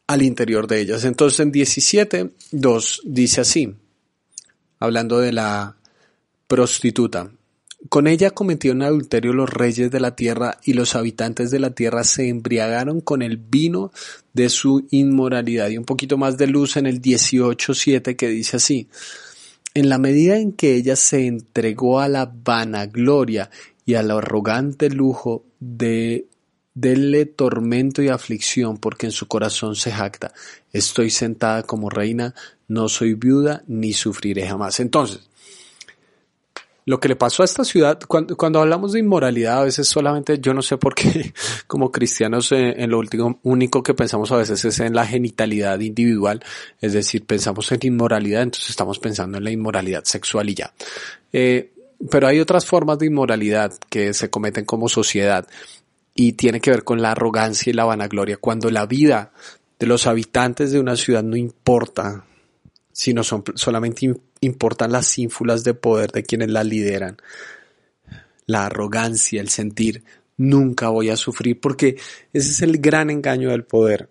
al 0.07 0.21
interior 0.21 0.67
de 0.67 0.81
ellas? 0.81 1.03
Entonces 1.05 1.39
en 1.39 1.51
17.2 1.51 3.01
dice 3.03 3.41
así, 3.41 3.75
hablando 4.79 5.19
de 5.19 5.33
la 5.33 5.75
prostituta. 6.47 7.31
Con 7.89 8.07
ella 8.07 8.31
cometieron 8.31 8.81
adulterio 8.81 9.33
los 9.33 9.49
reyes 9.49 9.91
de 9.91 9.99
la 9.99 10.15
tierra 10.15 10.57
y 10.63 10.73
los 10.73 10.95
habitantes 10.95 11.51
de 11.51 11.59
la 11.59 11.71
tierra 11.71 12.03
se 12.03 12.29
embriagaron 12.29 13.01
con 13.01 13.21
el 13.21 13.37
vino 13.37 13.91
de 14.33 14.49
su 14.49 14.87
inmoralidad. 14.89 15.69
Y 15.69 15.77
un 15.77 15.85
poquito 15.85 16.17
más 16.17 16.37
de 16.37 16.47
luz 16.47 16.77
en 16.77 16.85
el 16.85 17.01
18.7 17.01 18.15
que 18.15 18.29
dice 18.29 18.57
así. 18.57 18.87
En 19.73 19.89
la 19.89 19.97
medida 19.97 20.37
en 20.37 20.53
que 20.53 20.75
ella 20.75 20.95
se 20.95 21.27
entregó 21.27 21.99
a 21.99 22.07
la 22.07 22.31
vanagloria 22.31 23.49
y 23.85 23.95
al 23.95 24.11
arrogante 24.11 24.89
lujo 24.89 25.45
de 25.59 26.27
denle 26.75 27.25
tormento 27.25 28.01
y 28.01 28.09
aflicción 28.09 28.77
porque 28.77 29.07
en 29.07 29.11
su 29.11 29.27
corazón 29.27 29.75
se 29.75 29.91
jacta. 29.91 30.33
Estoy 30.71 31.09
sentada 31.09 31.63
como 31.63 31.89
reina, 31.89 32.33
no 32.67 32.87
soy 32.87 33.13
viuda 33.13 33.63
ni 33.67 33.93
sufriré 33.93 34.47
jamás. 34.47 34.79
Entonces, 34.79 35.29
lo 36.85 36.99
que 36.99 37.07
le 37.07 37.15
pasó 37.15 37.43
a 37.43 37.45
esta 37.45 37.63
ciudad, 37.63 37.99
cuando, 38.07 38.35
cuando, 38.35 38.59
hablamos 38.59 38.93
de 38.93 38.99
inmoralidad, 38.99 39.59
a 39.59 39.63
veces 39.63 39.87
solamente, 39.87 40.39
yo 40.39 40.53
no 40.53 40.61
sé 40.61 40.77
por 40.77 40.93
qué, 40.95 41.33
como 41.67 41.91
cristianos, 41.91 42.51
eh, 42.51 42.75
en 42.77 42.89
lo 42.89 42.99
último, 42.99 43.39
único 43.43 43.81
que 43.83 43.93
pensamos 43.93 44.31
a 44.31 44.37
veces 44.37 44.63
es 44.65 44.79
en 44.79 44.93
la 44.93 45.05
genitalidad 45.05 45.79
individual, 45.79 46.43
es 46.81 46.93
decir, 46.93 47.25
pensamos 47.25 47.71
en 47.71 47.79
inmoralidad, 47.83 48.43
entonces 48.43 48.69
estamos 48.69 48.99
pensando 48.99 49.37
en 49.37 49.43
la 49.43 49.51
inmoralidad 49.51 50.03
sexual 50.03 50.49
y 50.49 50.55
ya. 50.55 50.73
Eh, 51.31 51.71
pero 52.09 52.27
hay 52.27 52.39
otras 52.39 52.65
formas 52.65 52.99
de 52.99 53.07
inmoralidad 53.07 53.73
que 53.89 54.13
se 54.13 54.29
cometen 54.29 54.65
como 54.65 54.89
sociedad 54.89 55.47
y 56.15 56.33
tiene 56.33 56.59
que 56.59 56.71
ver 56.71 56.83
con 56.83 57.01
la 57.01 57.11
arrogancia 57.11 57.69
y 57.69 57.73
la 57.73 57.85
vanagloria. 57.85 58.37
Cuando 58.37 58.69
la 58.69 58.85
vida 58.85 59.31
de 59.79 59.87
los 59.87 60.05
habitantes 60.05 60.71
de 60.71 60.79
una 60.79 60.95
ciudad 60.95 61.23
no 61.23 61.35
importa, 61.35 62.25
sino 62.93 63.23
son 63.23 63.43
solamente 63.55 64.13
importan 64.39 64.93
las 64.93 65.17
ínfulas 65.19 65.65
de 65.65 65.73
poder 65.73 66.11
de 66.11 66.23
quienes 66.23 66.49
la 66.49 66.63
lideran. 66.63 67.17
La 68.45 68.67
arrogancia, 68.67 69.41
el 69.41 69.49
sentir, 69.49 70.03
nunca 70.37 70.89
voy 70.89 71.09
a 71.09 71.17
sufrir, 71.17 71.59
porque 71.59 71.97
ese 72.31 72.51
es 72.51 72.61
el 72.61 72.77
gran 72.77 73.09
engaño 73.09 73.49
del 73.49 73.65
poder. 73.65 74.09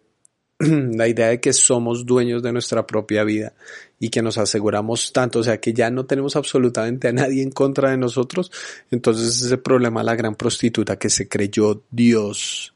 la 0.94 1.08
idea 1.08 1.28
de 1.28 1.40
que 1.40 1.52
somos 1.52 2.06
dueños 2.06 2.42
de 2.42 2.52
nuestra 2.52 2.86
propia 2.86 3.24
vida 3.24 3.52
y 3.98 4.10
que 4.10 4.22
nos 4.22 4.38
aseguramos 4.38 5.12
tanto, 5.12 5.40
o 5.40 5.42
sea, 5.42 5.60
que 5.60 5.72
ya 5.72 5.90
no 5.90 6.06
tenemos 6.06 6.36
absolutamente 6.36 7.08
a 7.08 7.12
nadie 7.12 7.42
en 7.42 7.50
contra 7.50 7.90
de 7.90 7.96
nosotros, 7.96 8.50
entonces 8.90 9.42
ese 9.42 9.58
problema 9.58 10.02
la 10.02 10.14
gran 10.14 10.34
prostituta 10.34 10.98
que 10.98 11.10
se 11.10 11.28
creyó 11.28 11.82
Dios 11.90 12.74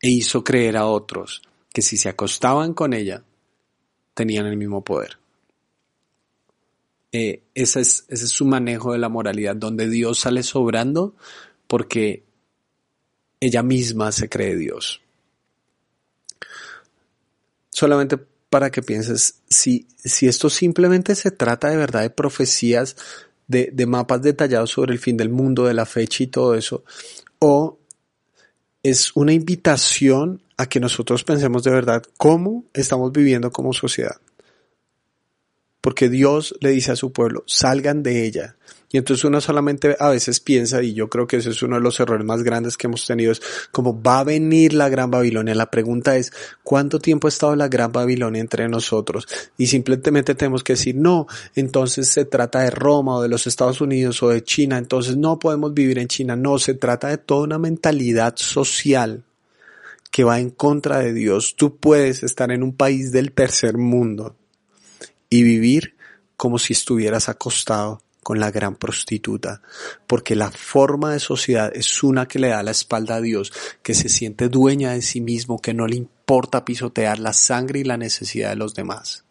e 0.00 0.10
hizo 0.10 0.42
creer 0.42 0.76
a 0.76 0.86
otros 0.86 1.42
que 1.72 1.82
si 1.82 1.96
se 1.96 2.08
acostaban 2.08 2.74
con 2.74 2.94
ella, 2.94 3.22
tenían 4.14 4.46
el 4.46 4.56
mismo 4.56 4.82
poder. 4.82 5.19
Eh, 7.12 7.42
ese, 7.54 7.80
es, 7.80 8.04
ese 8.08 8.24
es 8.24 8.30
su 8.30 8.44
manejo 8.44 8.92
de 8.92 8.98
la 8.98 9.08
moralidad, 9.08 9.56
donde 9.56 9.88
Dios 9.88 10.20
sale 10.20 10.42
sobrando 10.42 11.14
porque 11.66 12.24
ella 13.40 13.62
misma 13.62 14.12
se 14.12 14.28
cree 14.28 14.56
Dios. 14.56 15.00
Solamente 17.70 18.18
para 18.50 18.70
que 18.70 18.82
pienses, 18.82 19.40
si, 19.48 19.86
si 19.96 20.28
esto 20.28 20.50
simplemente 20.50 21.14
se 21.14 21.30
trata 21.30 21.68
de 21.68 21.76
verdad 21.76 22.02
de 22.02 22.10
profecías, 22.10 22.96
de, 23.46 23.70
de 23.72 23.86
mapas 23.86 24.22
detallados 24.22 24.70
sobre 24.70 24.92
el 24.92 24.98
fin 24.98 25.16
del 25.16 25.30
mundo, 25.30 25.66
de 25.66 25.74
la 25.74 25.86
fecha 25.86 26.24
y 26.24 26.26
todo 26.26 26.54
eso, 26.54 26.84
o 27.38 27.78
es 28.82 29.14
una 29.14 29.32
invitación 29.32 30.42
a 30.56 30.66
que 30.66 30.80
nosotros 30.80 31.24
pensemos 31.24 31.64
de 31.64 31.70
verdad 31.70 32.02
cómo 32.16 32.64
estamos 32.74 33.12
viviendo 33.12 33.50
como 33.50 33.72
sociedad. 33.72 34.20
Porque 35.80 36.08
Dios 36.08 36.54
le 36.60 36.70
dice 36.70 36.92
a 36.92 36.96
su 36.96 37.12
pueblo, 37.12 37.42
salgan 37.46 38.02
de 38.02 38.24
ella. 38.24 38.56
Y 38.92 38.98
entonces 38.98 39.24
uno 39.24 39.40
solamente 39.40 39.96
a 40.00 40.08
veces 40.08 40.40
piensa, 40.40 40.82
y 40.82 40.94
yo 40.94 41.08
creo 41.08 41.28
que 41.28 41.36
ese 41.36 41.50
es 41.50 41.62
uno 41.62 41.76
de 41.76 41.82
los 41.82 42.00
errores 42.00 42.26
más 42.26 42.42
grandes 42.42 42.76
que 42.76 42.88
hemos 42.88 43.06
tenido, 43.06 43.30
es 43.30 43.40
como 43.70 44.02
va 44.02 44.20
a 44.20 44.24
venir 44.24 44.74
la 44.74 44.88
Gran 44.88 45.12
Babilonia. 45.12 45.54
La 45.54 45.70
pregunta 45.70 46.16
es, 46.16 46.32
¿cuánto 46.64 46.98
tiempo 46.98 47.28
ha 47.28 47.30
estado 47.30 47.54
la 47.54 47.68
Gran 47.68 47.92
Babilonia 47.92 48.40
entre 48.40 48.68
nosotros? 48.68 49.28
Y 49.56 49.68
simplemente 49.68 50.34
tenemos 50.34 50.64
que 50.64 50.72
decir, 50.72 50.96
no, 50.96 51.28
entonces 51.54 52.08
se 52.08 52.24
trata 52.24 52.62
de 52.62 52.70
Roma 52.70 53.16
o 53.16 53.22
de 53.22 53.28
los 53.28 53.46
Estados 53.46 53.80
Unidos 53.80 54.24
o 54.24 54.30
de 54.30 54.42
China, 54.42 54.76
entonces 54.76 55.16
no 55.16 55.38
podemos 55.38 55.72
vivir 55.72 56.00
en 56.00 56.08
China. 56.08 56.34
No, 56.34 56.58
se 56.58 56.74
trata 56.74 57.08
de 57.08 57.18
toda 57.18 57.44
una 57.44 57.58
mentalidad 57.58 58.34
social 58.36 59.22
que 60.10 60.24
va 60.24 60.40
en 60.40 60.50
contra 60.50 60.98
de 60.98 61.12
Dios. 61.12 61.54
Tú 61.56 61.76
puedes 61.76 62.24
estar 62.24 62.50
en 62.50 62.64
un 62.64 62.72
país 62.72 63.12
del 63.12 63.30
tercer 63.30 63.78
mundo 63.78 64.34
y 65.30 65.44
vivir 65.44 65.96
como 66.36 66.58
si 66.58 66.72
estuvieras 66.72 67.28
acostado 67.28 68.02
con 68.22 68.38
la 68.38 68.50
gran 68.50 68.76
prostituta, 68.76 69.62
porque 70.06 70.36
la 70.36 70.50
forma 70.50 71.12
de 71.12 71.20
sociedad 71.20 71.72
es 71.74 72.02
una 72.02 72.26
que 72.26 72.38
le 72.38 72.48
da 72.48 72.62
la 72.62 72.70
espalda 72.70 73.16
a 73.16 73.20
Dios, 73.20 73.52
que 73.82 73.94
se 73.94 74.08
siente 74.08 74.48
dueña 74.48 74.92
de 74.92 75.02
sí 75.02 75.20
mismo, 75.20 75.60
que 75.60 75.72
no 75.72 75.86
le 75.86 75.96
importa 75.96 76.64
pisotear 76.64 77.18
la 77.18 77.32
sangre 77.32 77.80
y 77.80 77.84
la 77.84 77.96
necesidad 77.96 78.50
de 78.50 78.56
los 78.56 78.74
demás. 78.74 79.24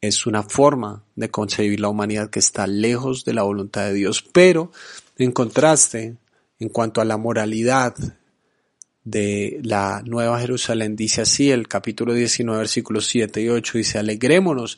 Es 0.00 0.26
una 0.26 0.42
forma 0.42 1.04
de 1.16 1.30
concebir 1.30 1.80
la 1.80 1.88
humanidad 1.88 2.30
que 2.30 2.38
está 2.38 2.66
lejos 2.66 3.24
de 3.24 3.34
la 3.34 3.42
voluntad 3.42 3.86
de 3.86 3.94
Dios, 3.94 4.22
pero 4.22 4.70
en 5.16 5.32
contraste, 5.32 6.16
en 6.60 6.68
cuanto 6.68 7.00
a 7.00 7.04
la 7.04 7.16
moralidad 7.16 7.94
de 9.04 9.60
la 9.62 10.02
Nueva 10.04 10.40
Jerusalén, 10.40 10.96
dice 10.96 11.22
así 11.22 11.50
el 11.50 11.68
capítulo 11.68 12.12
19, 12.12 12.58
versículos 12.58 13.06
7 13.06 13.40
y 13.40 13.48
8, 13.48 13.78
dice, 13.78 13.98
alegrémonos 13.98 14.76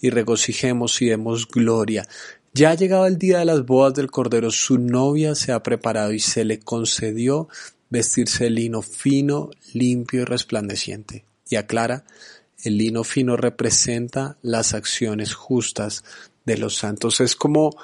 y 0.00 0.10
regocijemos 0.10 1.00
y 1.02 1.06
demos 1.06 1.46
gloria. 1.46 2.06
Ya 2.54 2.70
ha 2.70 2.74
llegado 2.74 3.06
el 3.06 3.18
día 3.18 3.38
de 3.38 3.44
las 3.44 3.64
bodas 3.66 3.94
del 3.94 4.10
Cordero, 4.10 4.50
su 4.50 4.78
novia 4.78 5.34
se 5.34 5.52
ha 5.52 5.62
preparado 5.62 6.12
y 6.12 6.18
se 6.18 6.44
le 6.44 6.58
concedió 6.60 7.48
vestirse 7.90 8.44
de 8.44 8.50
lino 8.50 8.82
fino, 8.82 9.50
limpio 9.72 10.22
y 10.22 10.24
resplandeciente. 10.24 11.24
Y 11.48 11.56
aclara, 11.56 12.04
el 12.62 12.76
lino 12.76 13.04
fino 13.04 13.36
representa 13.36 14.38
las 14.42 14.74
acciones 14.74 15.34
justas 15.34 16.04
de 16.44 16.58
los 16.58 16.76
santos. 16.76 17.20
Es 17.20 17.36
como 17.36 17.76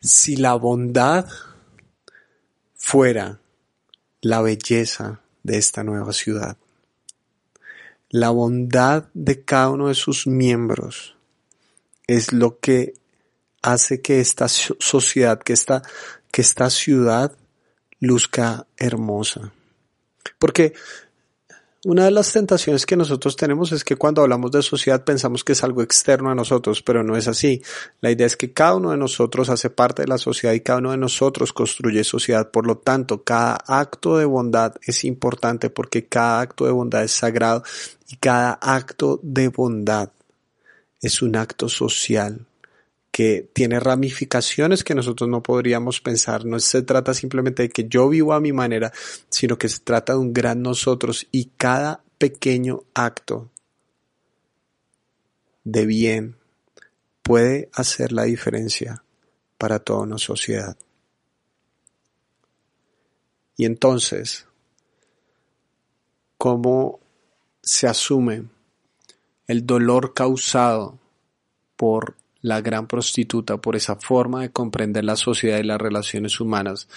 si 0.00 0.36
la 0.36 0.54
bondad 0.54 1.26
fuera 2.74 3.40
la 4.20 4.40
belleza 4.40 5.21
de 5.42 5.58
esta 5.58 5.82
nueva 5.82 6.12
ciudad. 6.12 6.56
La 8.08 8.30
bondad 8.30 9.08
de 9.14 9.44
cada 9.44 9.70
uno 9.70 9.88
de 9.88 9.94
sus 9.94 10.26
miembros 10.26 11.16
es 12.06 12.32
lo 12.32 12.58
que 12.58 12.94
hace 13.62 14.02
que 14.02 14.20
esta 14.20 14.48
sociedad, 14.48 15.40
que 15.40 15.52
esta, 15.52 15.82
que 16.30 16.42
esta 16.42 16.68
ciudad 16.68 17.32
luzca 18.00 18.66
hermosa. 18.76 19.52
Porque 20.38 20.74
una 21.84 22.04
de 22.04 22.12
las 22.12 22.32
tentaciones 22.32 22.86
que 22.86 22.96
nosotros 22.96 23.34
tenemos 23.34 23.72
es 23.72 23.82
que 23.82 23.96
cuando 23.96 24.22
hablamos 24.22 24.52
de 24.52 24.62
sociedad 24.62 25.04
pensamos 25.04 25.42
que 25.42 25.52
es 25.52 25.64
algo 25.64 25.82
externo 25.82 26.30
a 26.30 26.34
nosotros, 26.34 26.80
pero 26.80 27.02
no 27.02 27.16
es 27.16 27.26
así. 27.26 27.60
La 28.00 28.12
idea 28.12 28.26
es 28.26 28.36
que 28.36 28.52
cada 28.52 28.76
uno 28.76 28.92
de 28.92 28.96
nosotros 28.96 29.48
hace 29.48 29.68
parte 29.68 30.02
de 30.02 30.08
la 30.08 30.18
sociedad 30.18 30.54
y 30.54 30.60
cada 30.60 30.78
uno 30.78 30.92
de 30.92 30.98
nosotros 30.98 31.52
construye 31.52 32.04
sociedad. 32.04 32.52
Por 32.52 32.68
lo 32.68 32.78
tanto, 32.78 33.24
cada 33.24 33.58
acto 33.66 34.16
de 34.16 34.26
bondad 34.26 34.76
es 34.86 35.02
importante 35.04 35.70
porque 35.70 36.06
cada 36.06 36.40
acto 36.40 36.66
de 36.66 36.70
bondad 36.70 37.02
es 37.02 37.12
sagrado 37.12 37.64
y 38.08 38.16
cada 38.16 38.52
acto 38.52 39.18
de 39.22 39.48
bondad 39.48 40.10
es 41.00 41.20
un 41.20 41.34
acto 41.34 41.68
social 41.68 42.46
que 43.12 43.50
tiene 43.52 43.78
ramificaciones 43.78 44.82
que 44.82 44.94
nosotros 44.94 45.28
no 45.28 45.42
podríamos 45.42 46.00
pensar. 46.00 46.46
No 46.46 46.58
se 46.58 46.80
trata 46.80 47.12
simplemente 47.12 47.64
de 47.64 47.68
que 47.68 47.86
yo 47.86 48.08
vivo 48.08 48.32
a 48.32 48.40
mi 48.40 48.52
manera, 48.52 48.90
sino 49.28 49.58
que 49.58 49.68
se 49.68 49.80
trata 49.80 50.14
de 50.14 50.18
un 50.18 50.32
gran 50.32 50.62
nosotros 50.62 51.28
y 51.30 51.50
cada 51.56 52.02
pequeño 52.16 52.84
acto 52.94 53.50
de 55.62 55.84
bien 55.84 56.36
puede 57.22 57.68
hacer 57.74 58.12
la 58.12 58.24
diferencia 58.24 59.04
para 59.58 59.78
toda 59.78 60.00
una 60.00 60.18
sociedad. 60.18 60.76
Y 63.58 63.66
entonces, 63.66 64.46
¿cómo 66.38 66.98
se 67.62 67.86
asume 67.86 68.46
el 69.46 69.66
dolor 69.66 70.14
causado 70.14 70.98
por 71.76 72.16
la 72.42 72.60
gran 72.60 72.86
prostituta 72.86 73.56
por 73.56 73.76
esa 73.76 73.96
forma 73.96 74.42
de 74.42 74.50
comprender 74.50 75.04
la 75.04 75.16
sociedad 75.16 75.58
y 75.58 75.62
las 75.62 75.80
relaciones 75.80 76.40
humanas. 76.40 76.88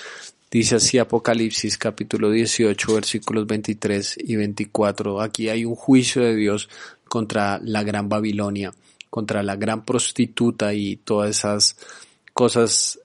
Dice 0.52 0.76
así 0.76 0.98
Apocalipsis 0.98 1.78
capítulo 1.78 2.32
18 2.32 2.94
versículos 2.94 3.48
23 3.48 4.18
y 4.20 4.36
24. 4.36 5.22
Aquí 5.22 5.50
hay 5.50 5.66
un 5.66 5.76
juicio 5.76 6.24
de 6.24 6.36
Dios 6.36 6.70
contra 7.08 7.60
la 7.64 7.84
gran 7.84 8.10
Babilonia, 8.10 8.74
contra 9.10 9.44
la 9.44 9.56
gran 9.56 9.86
prostituta 9.86 10.74
y 10.74 10.98
todas 10.98 11.30
esas 11.38 11.78
cosas 12.34 13.00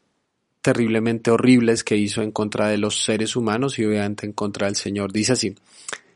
terriblemente 0.62 1.30
horribles 1.30 1.84
que 1.84 1.96
hizo 1.96 2.22
en 2.22 2.32
contra 2.32 2.68
de 2.68 2.78
los 2.78 3.02
seres 3.02 3.36
humanos 3.36 3.78
y 3.78 3.84
obviamente 3.84 4.26
en 4.26 4.32
contra 4.32 4.66
del 4.66 4.76
Señor. 4.76 5.12
Dice 5.12 5.32
así, 5.32 5.54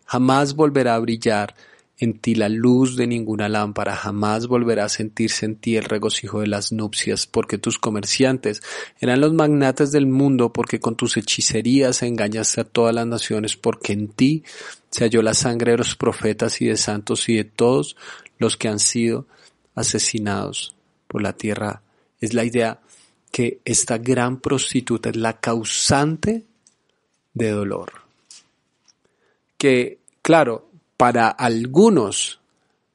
jamás 0.05 0.55
volverá 0.55 0.95
a 0.95 0.99
brillar 0.99 1.55
en 1.99 2.19
ti 2.19 2.35
la 2.35 2.49
luz 2.49 2.97
de 2.97 3.07
ninguna 3.07 3.49
lámpara, 3.49 3.95
jamás 3.95 4.47
volverá 4.49 4.87
a 4.87 4.89
sentirse 4.89 5.47
en 5.47 5.57
ti 5.57 5.77
el 5.77 5.85
regocijo 5.85 6.41
de 6.41 6.49
las 6.49 6.73
nupcias, 6.73 7.27
porque 7.27 7.57
tus 7.57 7.79
comerciantes 7.79 8.63
eran 9.01 9.21
los 9.21 9.33
magnates 9.33 9.93
del 9.93 10.07
mundo, 10.07 10.53
porque 10.53 10.81
con 10.81 10.97
tus 10.97 11.17
hechicerías 11.17 12.03
engañaste 12.03 12.63
a 12.63 12.65
todas 12.65 12.95
las 12.95 13.07
naciones, 13.07 13.57
porque 13.57 13.93
en 13.93 14.09
ti 14.09 14.43
se 14.91 15.05
halló 15.05 15.23
la 15.23 15.35
sangre 15.35 15.73
de 15.73 15.79
los 15.79 15.95
profetas 15.95 16.61
y 16.61 16.67
de 16.67 16.77
santos 16.77 17.29
y 17.29 17.37
de 17.37 17.45
todos 17.45 17.97
los 18.39 18.57
que 18.57 18.69
han 18.69 18.81
sido 18.81 19.27
asesinados 19.75 20.75
por 21.07 21.23
la 21.23 21.33
tierra. 21.35 21.83
Es 22.21 22.35
la 22.35 22.45
idea 22.45 22.81
que 23.31 23.61
esta 23.65 23.99
gran 23.99 24.41
prostituta 24.41 25.11
es 25.11 25.17
la 25.17 25.41
causante 25.41 26.45
de 27.35 27.51
dolor. 27.51 27.93
Que, 29.59 29.99
claro, 30.23 30.71
para 30.97 31.29
algunos 31.29 32.41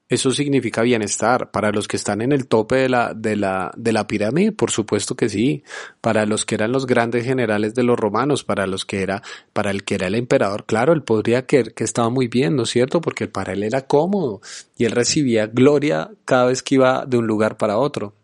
eso 0.10 0.32
significa 0.32 0.82
bienestar. 0.82 1.52
Para 1.52 1.72
los 1.72 1.88
que 1.88 1.96
están 1.96 2.22
en 2.22 2.32
el 2.32 2.48
tope 2.48 2.78
de 2.78 2.90
la, 2.90 3.14
de 3.14 3.36
la, 3.36 3.72
de 3.78 3.94
la 3.94 4.08
pirámide, 4.08 4.52
por 4.52 4.72
supuesto 4.72 5.16
que 5.16 5.30
sí. 5.30 5.64
Para 6.02 6.26
los 6.26 6.46
que 6.46 6.56
eran 6.56 6.72
los 6.72 6.88
grandes 6.88 7.24
generales 7.24 7.76
de 7.76 7.84
los 7.84 7.98
romanos, 7.98 8.44
para 8.44 8.66
los 8.66 8.86
que 8.86 9.04
era, 9.04 9.22
para 9.54 9.70
el 9.70 9.84
que 9.84 9.96
era 9.96 10.08
el 10.08 10.16
emperador, 10.16 10.66
claro, 10.66 10.94
él 10.94 11.04
podría 11.04 11.46
creer 11.46 11.76
que 11.76 11.84
estaba 11.84 12.10
muy 12.10 12.28
bien, 12.28 12.56
¿no 12.56 12.64
es 12.64 12.72
cierto? 12.72 13.02
Porque 13.02 13.28
para 13.28 13.54
él 13.54 13.62
era 13.62 13.86
cómodo 13.86 14.42
y 14.76 14.86
él 14.86 14.94
recibía 14.94 15.46
gloria 15.46 16.10
cada 16.26 16.46
vez 16.46 16.64
que 16.64 16.76
iba 16.76 17.06
de 17.06 17.18
un 17.18 17.28
lugar 17.28 17.58
para 17.58 17.78
otro. 17.78 18.16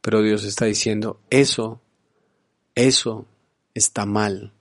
Pero 0.00 0.22
Dios 0.22 0.44
está 0.44 0.66
diciendo, 0.66 1.18
eso, 1.30 1.80
eso 2.76 3.26
está 3.74 4.06
mal, 4.06 4.52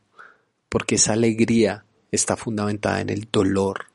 porque 0.70 0.96
esa 0.96 1.14
alegría 1.14 1.86
está 2.12 2.36
fundamentada 2.36 3.00
en 3.00 3.10
el 3.10 3.28
dolor 3.32 3.89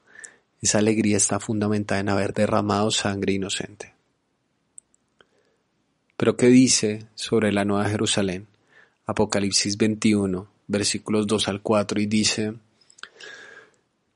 esa 0.65 0.79
alegría 0.79 1.19
está 1.19 1.41
fundamentada 1.41 2.01
en 2.01 2.09
haber 2.09 2.33
derramado 2.33 2.91
sangre 2.91 3.35
inocente. 3.35 3.93
Pero 6.17 6.39
¿qué 6.39 6.47
dice 6.47 7.07
sobre 7.15 7.53
la 7.53 7.67
Nueva 7.67 7.87
Jerusalén? 7.91 8.47
Apocalipsis 9.05 9.77
21, 9.77 10.49
versículos 10.67 11.27
2 11.27 11.49
al 11.49 11.61
4, 11.61 12.01
y 12.01 12.07
dice, 12.07 12.55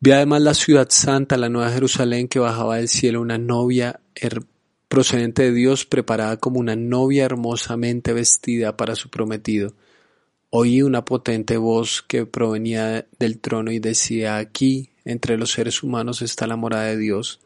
Vi 0.01 0.13
además 0.13 0.41
la 0.41 0.55
ciudad 0.55 0.89
santa, 0.89 1.37
la 1.37 1.51
Nueva 1.51 1.71
Jerusalén, 1.71 2.29
que 2.29 2.39
bajaba 2.39 2.77
del 2.77 2.89
cielo 2.89 3.21
una 3.21 3.37
novia 3.37 4.01
procedente 4.89 5.43
de 5.43 5.53
Dios, 5.53 5.85
preparada 5.85 6.39
como 6.39 6.61
una 6.61 6.77
novia 6.77 7.27
hermosamente 7.27 8.15
vestida 8.15 8.75
para 8.75 8.95
su 8.95 9.11
prometido. 9.11 9.75
Oí 10.49 10.81
una 10.81 11.05
potente 11.05 11.59
voz 11.59 12.01
que 12.01 12.25
provenía 12.25 13.07
del 13.19 13.39
trono 13.39 13.71
y 13.71 13.81
decía, 13.81 14.39
aquí 14.39 14.89
entre 15.09 15.39
los 15.39 15.53
seres 15.53 15.83
humanos 15.83 16.21
está 16.21 16.47
la 16.47 16.57
morada 16.57 16.85
de 16.85 16.99
Dios. 16.99 17.41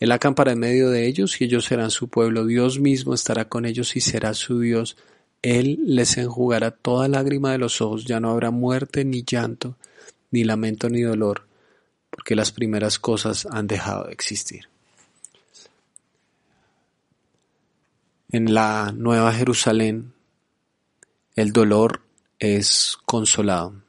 Él 0.00 0.12
acampará 0.12 0.52
en 0.52 0.58
medio 0.58 0.90
de 0.90 1.06
ellos 1.06 1.40
y 1.40 1.44
ellos 1.44 1.64
serán 1.64 1.90
su 1.90 2.08
pueblo. 2.08 2.44
Dios 2.44 2.78
mismo 2.78 3.14
estará 3.14 3.48
con 3.48 3.64
ellos 3.64 3.96
y 3.96 4.02
será 4.02 4.34
su 4.34 4.60
Dios. 4.60 4.98
Él 5.40 5.78
les 5.86 6.18
enjugará 6.18 6.72
toda 6.72 7.08
lágrima 7.08 7.52
de 7.52 7.58
los 7.58 7.80
ojos. 7.80 8.04
Ya 8.04 8.20
no 8.20 8.30
habrá 8.30 8.50
muerte, 8.50 9.02
ni 9.06 9.24
llanto, 9.24 9.78
ni 10.30 10.44
lamento, 10.44 10.90
ni 10.90 11.00
dolor, 11.00 11.46
porque 12.10 12.36
las 12.36 12.52
primeras 12.52 12.98
cosas 12.98 13.46
han 13.50 13.66
dejado 13.66 14.04
de 14.04 14.12
existir. 14.12 14.68
En 18.28 18.52
la 18.52 18.92
Nueva 18.94 19.32
Jerusalén, 19.32 20.12
el 21.34 21.52
dolor 21.52 22.02
es 22.38 22.98
consolado 23.06 23.83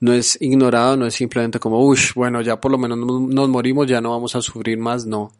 no 0.00 0.12
es 0.14 0.40
ignorado, 0.40 0.96
no 0.96 1.06
es 1.06 1.14
simplemente 1.14 1.60
como, 1.60 1.84
uff, 1.84 2.14
bueno, 2.14 2.40
ya 2.40 2.60
por 2.60 2.72
lo 2.72 2.78
menos 2.78 2.98
nos 2.98 3.48
morimos, 3.48 3.86
ya 3.86 4.00
no 4.00 4.10
vamos 4.10 4.34
a 4.34 4.42
sufrir 4.42 4.78
más, 4.78 5.06
no. 5.06 5.32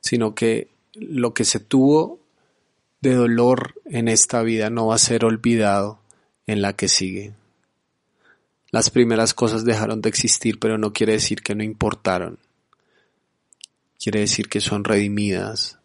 sino 0.00 0.34
que 0.34 0.68
lo 0.94 1.32
que 1.32 1.44
se 1.44 1.60
tuvo 1.60 2.18
de 3.00 3.14
dolor 3.14 3.74
en 3.84 4.08
esta 4.08 4.42
vida 4.42 4.68
no 4.68 4.88
va 4.88 4.96
a 4.96 4.98
ser 4.98 5.24
olvidado 5.24 6.00
en 6.46 6.60
la 6.60 6.74
que 6.74 6.88
sigue. 6.88 7.34
Las 8.72 8.90
primeras 8.90 9.34
cosas 9.34 9.64
dejaron 9.64 10.00
de 10.00 10.08
existir, 10.08 10.58
pero 10.58 10.78
no 10.78 10.92
quiere 10.92 11.14
decir 11.14 11.42
que 11.42 11.54
no 11.54 11.62
importaron. 11.62 12.38
Quiere 13.98 14.20
decir 14.20 14.48
que 14.48 14.60
son 14.60 14.84
redimidas, 14.84 15.78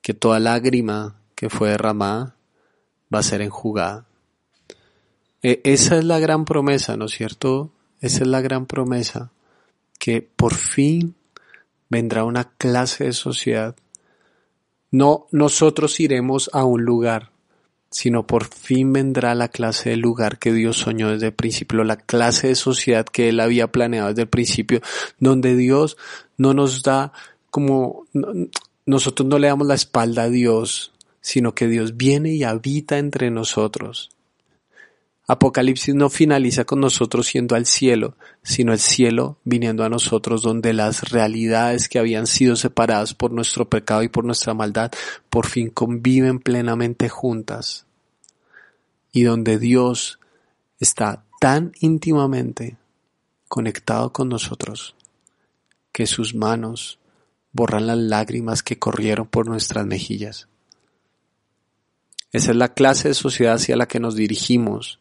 que 0.00 0.14
toda 0.14 0.38
lágrima 0.38 1.16
que 1.34 1.50
fue 1.50 1.70
derramada 1.70 2.36
va 3.12 3.20
a 3.20 3.24
ser 3.24 3.42
enjugada. 3.42 4.06
E, 5.44 5.60
esa 5.62 5.98
es 5.98 6.04
la 6.04 6.18
gran 6.18 6.46
promesa, 6.46 6.96
¿no 6.96 7.04
es 7.04 7.12
cierto? 7.12 7.70
Esa 8.00 8.22
es 8.22 8.26
la 8.26 8.40
gran 8.40 8.64
promesa, 8.64 9.30
que 9.98 10.22
por 10.22 10.54
fin 10.54 11.14
vendrá 11.90 12.24
una 12.24 12.44
clase 12.56 13.04
de 13.04 13.12
sociedad. 13.12 13.76
No 14.90 15.26
nosotros 15.32 16.00
iremos 16.00 16.48
a 16.54 16.64
un 16.64 16.84
lugar, 16.84 17.30
sino 17.90 18.26
por 18.26 18.46
fin 18.46 18.90
vendrá 18.94 19.34
la 19.34 19.48
clase 19.48 19.90
de 19.90 19.98
lugar 19.98 20.38
que 20.38 20.50
Dios 20.50 20.78
soñó 20.78 21.10
desde 21.10 21.26
el 21.26 21.34
principio, 21.34 21.84
la 21.84 21.98
clase 21.98 22.48
de 22.48 22.54
sociedad 22.54 23.04
que 23.04 23.28
Él 23.28 23.38
había 23.38 23.70
planeado 23.70 24.08
desde 24.08 24.22
el 24.22 24.28
principio, 24.28 24.80
donde 25.18 25.56
Dios 25.56 25.98
no 26.38 26.54
nos 26.54 26.82
da 26.82 27.12
como, 27.50 28.06
nosotros 28.86 29.28
no 29.28 29.38
le 29.38 29.48
damos 29.48 29.66
la 29.66 29.74
espalda 29.74 30.22
a 30.22 30.30
Dios, 30.30 30.92
sino 31.20 31.54
que 31.54 31.68
Dios 31.68 31.98
viene 31.98 32.32
y 32.32 32.44
habita 32.44 32.96
entre 32.96 33.30
nosotros. 33.30 34.08
Apocalipsis 35.26 35.94
no 35.94 36.10
finaliza 36.10 36.64
con 36.64 36.80
nosotros 36.80 37.26
siendo 37.26 37.56
al 37.56 37.64
cielo, 37.64 38.16
sino 38.42 38.72
el 38.72 38.78
cielo 38.78 39.38
viniendo 39.44 39.82
a 39.82 39.88
nosotros 39.88 40.42
donde 40.42 40.74
las 40.74 41.10
realidades 41.10 41.88
que 41.88 41.98
habían 41.98 42.26
sido 42.26 42.56
separadas 42.56 43.14
por 43.14 43.30
nuestro 43.32 43.70
pecado 43.70 44.02
y 44.02 44.08
por 44.08 44.24
nuestra 44.26 44.52
maldad 44.52 44.92
por 45.30 45.46
fin 45.46 45.70
conviven 45.70 46.40
plenamente 46.40 47.08
juntas. 47.08 47.86
Y 49.12 49.22
donde 49.22 49.58
Dios 49.58 50.18
está 50.78 51.24
tan 51.40 51.72
íntimamente 51.80 52.76
conectado 53.48 54.12
con 54.12 54.28
nosotros 54.28 54.94
que 55.90 56.06
sus 56.06 56.34
manos 56.34 56.98
borran 57.52 57.86
las 57.86 57.96
lágrimas 57.96 58.62
que 58.62 58.78
corrieron 58.78 59.26
por 59.26 59.46
nuestras 59.46 59.86
mejillas. 59.86 60.48
Esa 62.32 62.50
es 62.50 62.56
la 62.56 62.74
clase 62.74 63.08
de 63.08 63.14
sociedad 63.14 63.54
hacia 63.54 63.76
la 63.76 63.86
que 63.86 64.00
nos 64.00 64.16
dirigimos 64.16 64.98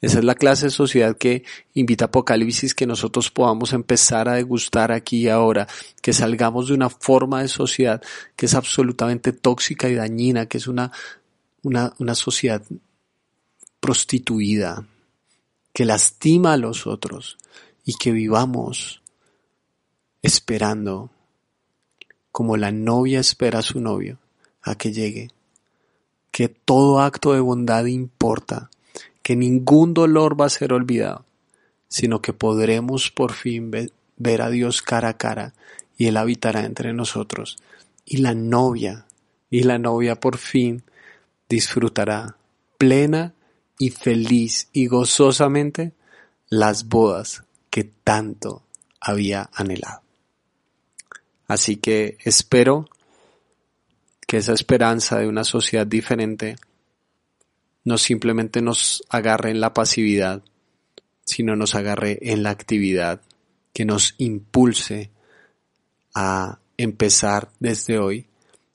esa 0.00 0.18
es 0.18 0.24
la 0.24 0.36
clase 0.36 0.66
de 0.66 0.70
sociedad 0.70 1.16
que 1.16 1.44
invita 1.74 2.06
Apocalipsis 2.06 2.74
que 2.74 2.86
nosotros 2.86 3.30
podamos 3.30 3.72
empezar 3.72 4.28
a 4.28 4.34
degustar 4.34 4.92
aquí 4.92 5.22
y 5.22 5.28
ahora, 5.28 5.66
que 6.00 6.12
salgamos 6.12 6.68
de 6.68 6.74
una 6.74 6.88
forma 6.88 7.42
de 7.42 7.48
sociedad 7.48 8.00
que 8.36 8.46
es 8.46 8.54
absolutamente 8.54 9.32
tóxica 9.32 9.88
y 9.88 9.96
dañina, 9.96 10.46
que 10.46 10.58
es 10.58 10.68
una, 10.68 10.92
una, 11.62 11.94
una 11.98 12.14
sociedad 12.14 12.62
prostituida, 13.80 14.86
que 15.72 15.84
lastima 15.84 16.52
a 16.52 16.58
los 16.58 16.86
otros 16.86 17.36
y 17.84 17.94
que 17.94 18.12
vivamos 18.12 19.02
esperando 20.22 21.10
como 22.30 22.56
la 22.56 22.70
novia 22.70 23.18
espera 23.18 23.60
a 23.60 23.62
su 23.62 23.80
novio 23.80 24.18
a 24.62 24.76
que 24.76 24.92
llegue, 24.92 25.30
que 26.30 26.48
todo 26.48 27.00
acto 27.00 27.32
de 27.32 27.40
bondad 27.40 27.86
importa, 27.86 28.70
que 29.28 29.36
ningún 29.36 29.92
dolor 29.92 30.40
va 30.40 30.46
a 30.46 30.48
ser 30.48 30.72
olvidado, 30.72 31.26
sino 31.86 32.22
que 32.22 32.32
podremos 32.32 33.10
por 33.10 33.34
fin 33.34 33.70
ver 34.16 34.40
a 34.40 34.48
Dios 34.48 34.80
cara 34.80 35.10
a 35.10 35.18
cara 35.18 35.52
y 35.98 36.06
Él 36.06 36.16
habitará 36.16 36.64
entre 36.64 36.94
nosotros. 36.94 37.58
Y 38.06 38.22
la 38.22 38.32
novia, 38.32 39.04
y 39.50 39.64
la 39.64 39.78
novia 39.78 40.18
por 40.18 40.38
fin 40.38 40.82
disfrutará 41.46 42.38
plena 42.78 43.34
y 43.78 43.90
feliz 43.90 44.70
y 44.72 44.86
gozosamente 44.86 45.92
las 46.48 46.88
bodas 46.88 47.44
que 47.68 47.84
tanto 47.84 48.62
había 48.98 49.50
anhelado. 49.52 50.00
Así 51.46 51.76
que 51.76 52.16
espero 52.24 52.88
que 54.26 54.38
esa 54.38 54.54
esperanza 54.54 55.18
de 55.18 55.28
una 55.28 55.44
sociedad 55.44 55.86
diferente 55.86 56.56
no 57.88 57.96
simplemente 57.96 58.60
nos 58.60 59.02
agarre 59.08 59.50
en 59.50 59.62
la 59.62 59.72
pasividad, 59.72 60.42
sino 61.24 61.56
nos 61.56 61.74
agarre 61.74 62.18
en 62.20 62.42
la 62.42 62.50
actividad, 62.50 63.22
que 63.72 63.86
nos 63.86 64.14
impulse 64.18 65.10
a 66.14 66.58
empezar 66.76 67.48
desde 67.60 67.98
hoy 67.98 68.26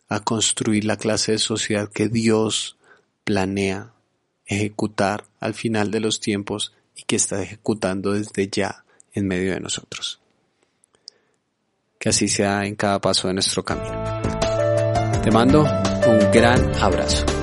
a 0.10 0.22
construir 0.22 0.86
la 0.86 0.98
clase 0.98 1.34
de 1.34 1.38
sociedad 1.38 1.92
que 1.92 2.08
Dios 2.08 2.76
planea 3.24 3.94
ejecutar 4.48 5.26
al 5.40 5.54
final 5.54 5.92
de 5.92 6.00
los 6.00 6.20
tiempos 6.20 6.74
y 6.96 7.04
que 7.04 7.16
está 7.16 7.40
ejecutando 7.40 8.14
desde 8.14 8.48
ya 8.48 8.84
en 9.14 9.28
medio 9.28 9.54
de 9.54 9.60
nosotros. 9.60 10.22
Que 12.00 12.10
así 12.10 12.28
sea 12.28 12.66
en 12.66 12.76
cada 12.76 13.00
paso 13.00 13.28
de 13.28 13.36
nuestro 13.36 13.64
camino. 13.64 13.94
Te 15.24 15.30
mando 15.30 15.62
un 15.62 16.32
gran 16.32 16.76
abrazo. 16.82 17.43